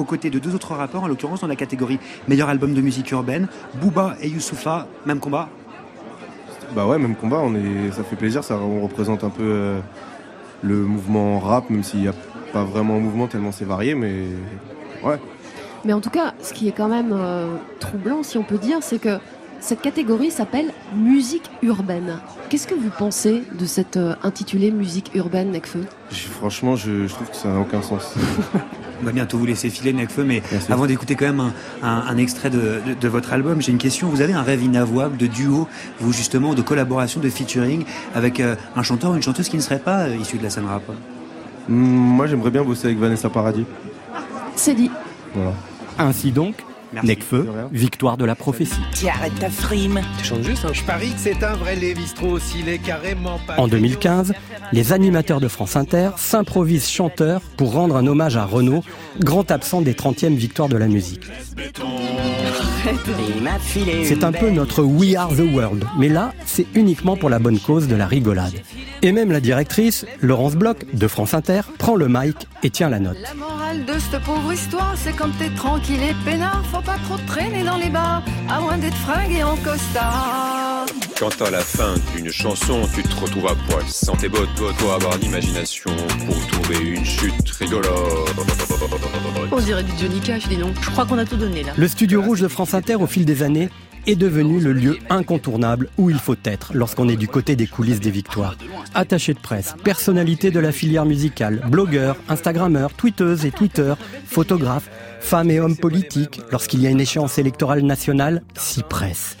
[0.00, 3.10] aux côtés de deux autres rappeurs, en l'occurrence dans la catégorie meilleur album de musique
[3.12, 3.48] urbaine,
[3.80, 5.48] Booba et Youssoufa, même combat?
[6.74, 9.80] Bah ouais, même combat, on est, ça fait plaisir, ça, on représente un peu euh,
[10.62, 12.14] le mouvement rap, même s'il n'y a
[12.52, 14.24] pas vraiment un mouvement tellement c'est varié, mais
[15.04, 15.18] ouais.
[15.84, 18.78] Mais en tout cas, ce qui est quand même euh, troublant, si on peut dire,
[18.82, 19.18] c'est que
[19.60, 22.18] cette catégorie s'appelle musique urbaine.
[22.48, 27.30] Qu'est-ce que vous pensez de cette euh, intitulée musique urbaine, Necfeu Franchement, je, je trouve
[27.30, 28.14] que ça n'a aucun sens.
[29.02, 30.70] On va bientôt vous laisser filer Necfeu, mais Merci.
[30.72, 33.78] avant d'écouter quand même un, un- un extrait de, de- de votre album, j'ai une
[33.78, 34.08] question.
[34.08, 35.68] Vous avez un rêve inavouable de duo,
[36.00, 37.84] vous justement, de collaboration, de featuring
[38.14, 40.50] avec euh, un chanteur ou une chanteuse qui ne serait pas euh, issu de la
[40.50, 40.82] scène rap?
[41.68, 43.64] Moi, j'aimerais bien bosser avec Vanessa Paradis.
[44.56, 44.90] C'est dit.
[45.34, 45.52] Voilà.
[45.98, 46.56] Ainsi donc,
[47.02, 48.80] Necfeu, victoire de la prophétie.
[48.92, 50.00] Tiens, arrête ta frime.
[50.18, 53.56] Tu chantes juste, hein Je parie que c'est un vrai Lévi-Strauss, il est carrément pas...
[53.58, 54.32] En 2015,
[54.72, 58.82] les animateurs de France Inter s'improvisent chanteurs pour rendre un hommage à Renaud,
[59.20, 61.26] grand absent des 30e victoires de la musique.
[64.04, 67.58] C'est un peu notre We Are the World, mais là, c'est uniquement pour la bonne
[67.58, 68.54] cause de la rigolade.
[69.02, 72.98] Et même la directrice, Laurence Bloch, de France Inter, prend le mic et tient la
[72.98, 73.18] note.
[73.22, 76.98] La morale morale de cette pauvre histoire, c'est quand t'es tranquille et peinard, faut pas
[77.04, 80.86] trop traîner dans les bars, à moins d'être fringué en costard.
[81.18, 84.90] Quand à la fin d'une chanson, tu te retrouves à poil sans tes bottes, faut
[84.90, 85.90] avoir l'imagination
[86.26, 88.34] pour trouver une chute rigolote.
[89.52, 90.74] On dirait du Johnny Cash, dis donc.
[90.80, 91.72] Je crois qu'on a tout donné là.
[91.76, 93.68] Le studio rouge de France Inter, au fil des années,
[94.06, 98.00] est devenu le lieu incontournable où il faut être lorsqu'on est du côté des coulisses
[98.00, 98.56] des victoires.
[98.94, 104.88] Attachés de presse, personnalités de la filière musicale, blogueurs, instagrammeurs, tweeteuses et tweeteurs, photographes,
[105.20, 109.36] femmes et hommes politiques, lorsqu'il y a une échéance électorale nationale, s'y presse.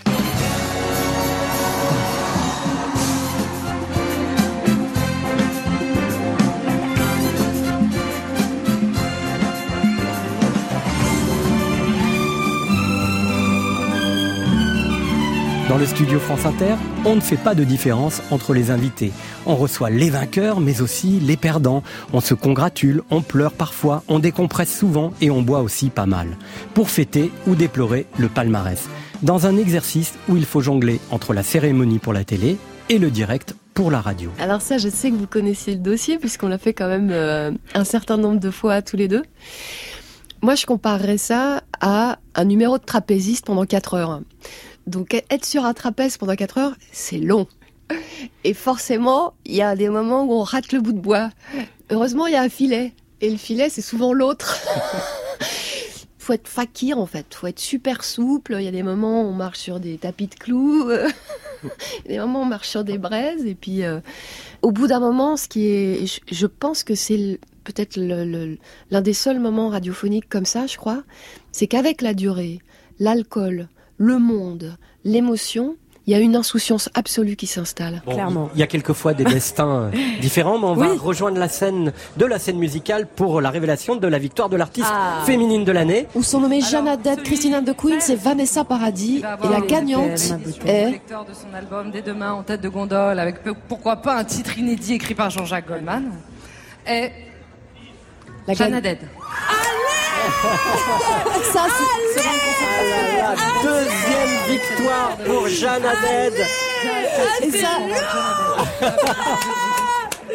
[15.70, 19.12] Dans le studio France Inter, on ne fait pas de différence entre les invités.
[19.46, 21.84] On reçoit les vainqueurs, mais aussi les perdants.
[22.12, 26.36] On se congratule, on pleure parfois, on décompresse souvent et on boit aussi pas mal.
[26.74, 28.88] Pour fêter ou déplorer le palmarès.
[29.22, 32.56] Dans un exercice où il faut jongler entre la cérémonie pour la télé
[32.88, 34.32] et le direct pour la radio.
[34.40, 37.52] Alors ça, je sais que vous connaissiez le dossier puisqu'on l'a fait quand même euh,
[37.74, 39.22] un certain nombre de fois tous les deux.
[40.42, 44.20] Moi, je comparerais ça à un numéro de trapéziste pendant 4 heures.
[44.86, 47.46] Donc être sur un trapèze pendant 4 heures, c'est long.
[48.44, 51.30] Et forcément, il y a des moments où on rate le bout de bois.
[51.90, 52.92] Heureusement, il y a un filet.
[53.20, 54.56] Et le filet, c'est souvent l'autre.
[56.18, 58.56] faut être fakir en fait, faut être super souple.
[58.58, 61.70] Il y a des moments où on marche sur des tapis de clous, il
[62.04, 63.44] y a des moments où on marche sur des braises.
[63.46, 64.00] Et puis, euh,
[64.62, 69.12] au bout d'un moment, ce qui est, je, je pense que c'est peut-être l'un des
[69.12, 71.02] seuls moments radiophoniques comme ça, je crois,
[71.52, 72.60] c'est qu'avec la durée,
[72.98, 73.68] l'alcool,
[74.00, 75.76] le monde, l'émotion,
[76.06, 78.02] il y a une insouciance absolue qui s'installe.
[78.06, 79.90] Bon, Il y a quelquefois des destins
[80.22, 84.08] différents, mais on va rejoindre la scène de la scène musicale pour la révélation de
[84.08, 85.22] la victoire de l'artiste Ah.
[85.26, 86.06] féminine de l'année.
[86.14, 89.18] Où sont nommées Jeanne Dead, Christina de Queen, c'est Vanessa Paradis.
[89.44, 90.18] Et la gagnante
[90.64, 90.90] est...
[90.92, 93.36] lecteur de son album Dès demain en tête de gondole avec
[93.68, 96.10] pourquoi pas un titre inédit écrit par Jean-Jacques Goldman
[96.86, 97.12] est
[98.48, 98.98] La Jeanne Haddad.
[101.52, 102.22] Ça, c'est...
[103.62, 106.34] Deuxième victoire pour Jeanne Haddad.
[107.42, 107.68] Et ça...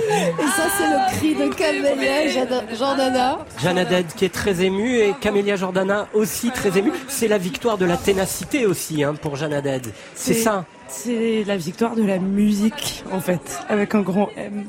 [0.10, 2.45] Et ça, c'est le cri de Camélia
[2.78, 3.39] Jordana.
[3.62, 6.91] Jeanne Haddad qui est très émue et Camélia Jordana aussi très émue.
[7.08, 9.88] C'est la victoire de la ténacité aussi hein, pour Jeanne Haddad.
[10.16, 10.66] C'est ça.
[10.88, 14.66] C'est la victoire de la musique, en fait, avec un grand M.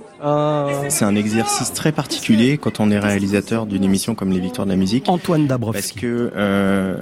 [0.88, 4.72] C'est un exercice très particulier quand on est réalisateur d'une émission comme Les Victoires de
[4.72, 5.08] la musique.
[5.08, 5.78] Antoine Dabrowski.
[5.78, 6.96] Parce que euh,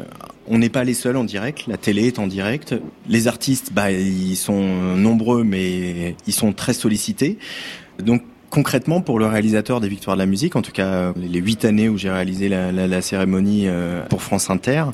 [0.49, 1.67] on n'est pas les seuls en direct.
[1.69, 2.75] La télé est en direct.
[3.09, 4.61] Les artistes, bah, ils sont
[4.97, 7.39] nombreux, mais ils sont très sollicités.
[8.03, 11.65] Donc concrètement, pour le réalisateur des Victoires de la musique, en tout cas les huit
[11.65, 14.85] années où j'ai réalisé la cérémonie euh, pour France Inter,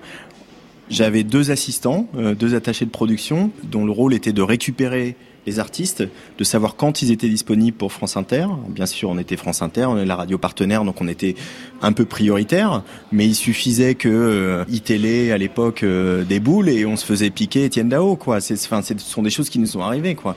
[0.90, 5.14] j'avais deux assistants, euh, deux attachés de production, dont le rôle était de récupérer
[5.51, 6.05] les artistes,
[6.38, 8.46] de savoir quand ils étaient disponibles pour France Inter.
[8.68, 11.34] Bien sûr, on était France Inter, on est la radio partenaire, donc on était
[11.82, 16.96] un peu prioritaire, mais il suffisait que euh, iTélé à l'époque euh, déboule et on
[16.96, 18.40] se faisait piquer Étienne Dao, quoi.
[18.40, 20.36] C'est, enfin, ce sont des choses qui nous sont arrivées, quoi.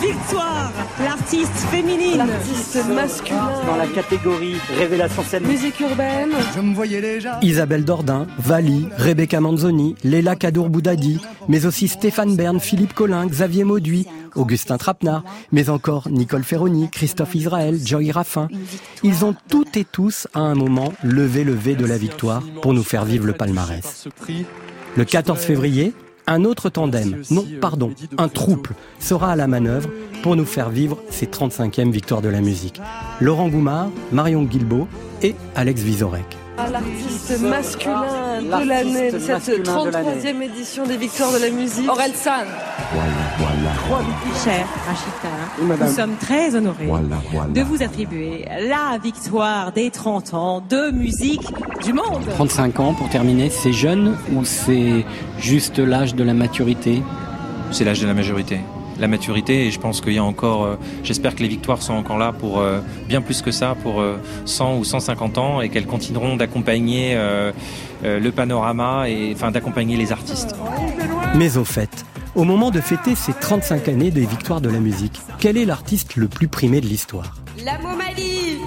[0.00, 2.16] Victoire, l'artiste féminine.
[2.16, 3.50] L'artiste masculin.
[3.66, 5.46] Dans la catégorie révélation scène.
[5.46, 6.32] Musique urbaine.
[6.56, 7.38] Je me voyais déjà.
[7.42, 14.06] Isabelle Dordain, Vali, Rebecca Manzoni, Léla Kadour-Boudadi, mais aussi Stéphane Bern, Philippe Collin, Xavier Mauduit,
[14.34, 18.48] Augustin Trapenard, mais encore Nicole Ferroni, Christophe Israël, Joy Raffin.
[19.02, 22.74] Ils ont toutes et tous, à un moment, levé le V de la victoire pour
[22.74, 24.08] nous faire vivre le palmarès.
[24.96, 25.94] Le 14 février,
[26.26, 29.88] un autre tandem, non, pardon, un trouble, sera à la manœuvre
[30.22, 32.80] pour nous faire vivre ces 35e victoires de la musique.
[33.20, 34.88] Laurent Goumard, Marion Guilbault
[35.22, 36.41] et Alex Vizorek.
[36.58, 40.20] L'artiste masculin de l'année de cette masculin de l'année.
[40.20, 41.90] 33e édition des Victoires de la musique.
[41.90, 42.46] Aurel San.
[44.44, 46.88] Cher Rachita, nous sommes très honorés
[47.48, 52.24] de vous attribuer la victoire des 30 ans de musique du monde.
[52.34, 55.04] 35 ans pour terminer, c'est jeune ou c'est
[55.38, 57.02] juste l'âge de la maturité?
[57.70, 58.60] C'est l'âge de la majorité.
[59.00, 61.94] La maturité, et je pense qu'il y a encore, euh, j'espère que les victoires sont
[61.94, 65.70] encore là pour euh, bien plus que ça, pour euh, 100 ou 150 ans, et
[65.70, 67.52] qu'elles continueront d'accompagner euh,
[68.04, 70.54] euh, le panorama et enfin d'accompagner les artistes.
[71.34, 75.20] Mais au fait, au moment de fêter ces 35 années des victoires de la musique,
[75.38, 77.34] quel est l'artiste le plus primé de l'histoire?
[77.64, 78.58] La Momalie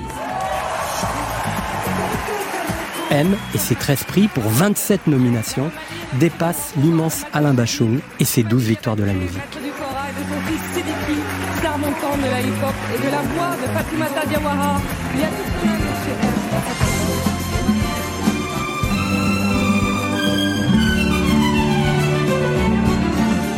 [3.11, 5.71] M et ses 13 prix pour 27 nominations
[6.19, 9.64] dépassent l'immense Alain Bachung et ses 12 victoires de la musique
[10.09, 11.19] et de son fils Sidiki,
[11.57, 14.81] star montante de la hip-hop et de la voix de Fatoumata Diawara.
[15.13, 16.15] Il y a tout cela, monsieur.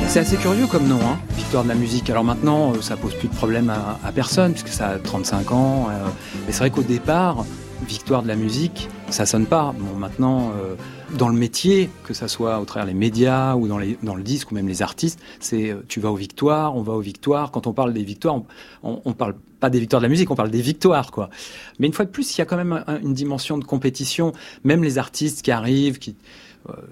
[0.07, 2.09] C'est assez curieux comme nom, hein, Victoire de la musique.
[2.09, 5.87] Alors maintenant, euh, ça pose plus de problème à, personne, puisque ça a 35 ans.
[5.89, 6.07] Euh,
[6.45, 7.45] mais c'est vrai qu'au départ,
[7.87, 9.73] Victoire de la musique, ça sonne pas.
[9.77, 10.75] Bon, maintenant, euh,
[11.17, 14.23] dans le métier, que ça soit au travers les médias ou dans, les, dans le
[14.23, 17.51] disque ou même les artistes, c'est euh, tu vas aux victoires, on va aux victoires.
[17.51, 18.41] Quand on parle des victoires,
[18.83, 21.29] on, on parle pas des victoires de la musique, on parle des victoires, quoi.
[21.79, 24.33] Mais une fois de plus, il y a quand même un- une dimension de compétition.
[24.63, 26.15] Même les artistes qui arrivent, qui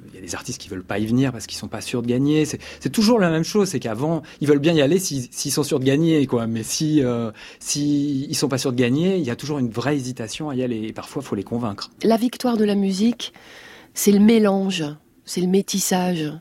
[0.09, 2.01] il y a des artistes qui veulent pas y venir parce qu'ils sont pas sûrs
[2.01, 2.45] de gagner.
[2.45, 5.63] C'est toujours la même chose, c'est qu'avant ils veulent bien y aller s'ils s'ils sont
[5.63, 6.47] sûrs de gagner, quoi.
[6.47, 9.69] Mais si euh, si ils sont pas sûrs de gagner, il y a toujours une
[9.69, 10.88] vraie hésitation à y aller.
[10.88, 11.91] Et parfois, faut les convaincre.
[12.03, 13.34] La victoire de la musique,
[13.93, 14.84] c'est le mélange,
[15.26, 16.32] c'est le métissage.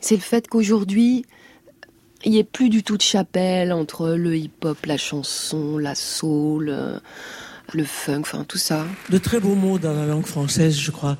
[0.00, 1.24] C'est le fait qu'aujourd'hui,
[2.24, 6.68] il n'y ait plus du tout de chapelle entre le hip-hop, la chanson, la soul,
[6.70, 6.98] euh,
[7.72, 8.86] le funk, enfin tout ça.
[9.10, 11.18] De très beaux mots dans la langue française, je crois.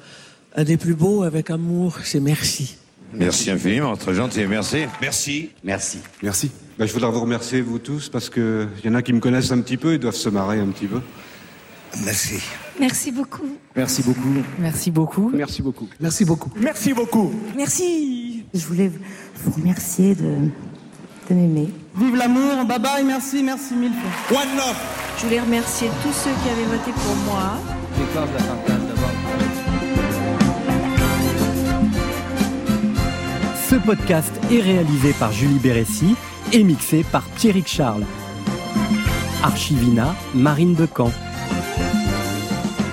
[0.54, 2.76] Un des plus beaux avec amour, c'est merci.
[3.14, 4.84] Merci infiniment, très gentil, merci.
[5.00, 5.50] Merci.
[5.64, 5.98] Merci.
[6.22, 6.50] Merci.
[6.78, 9.52] Ben, je voudrais vous remercier, vous tous, parce qu'il y en a qui me connaissent
[9.52, 11.00] un petit peu, ils doivent se marrer un petit peu.
[12.04, 12.42] Merci.
[12.80, 13.56] Merci beaucoup.
[13.76, 14.34] Merci beaucoup.
[14.58, 15.30] Merci beaucoup.
[15.34, 15.88] Merci beaucoup.
[16.00, 16.50] Merci beaucoup.
[16.56, 17.32] Merci beaucoup.
[17.54, 18.44] Merci.
[18.54, 18.90] Je voulais
[19.36, 20.48] vous remercier de,
[21.28, 21.68] de m'aimer.
[21.96, 24.40] Vive l'amour, bye bye, merci, merci mille fois.
[24.40, 24.76] One love.
[25.18, 27.58] Je voulais remercier tous ceux qui avaient voté pour moi.
[33.72, 36.14] Ce podcast est réalisé par Julie Bérécy
[36.52, 38.04] et mixé par Pierrick Charles.
[39.42, 41.10] Archivina, Marine Decamp.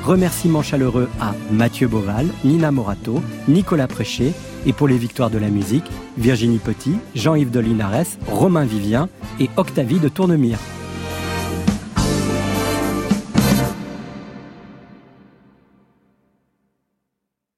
[0.05, 4.31] Remerciements chaleureux à Mathieu Boval, Nina Morato, Nicolas Préché
[4.65, 9.09] et pour les victoires de la musique, Virginie Petit, Jean-Yves de Linares, Romain Vivien
[9.41, 10.59] et Octavie de Tournemire.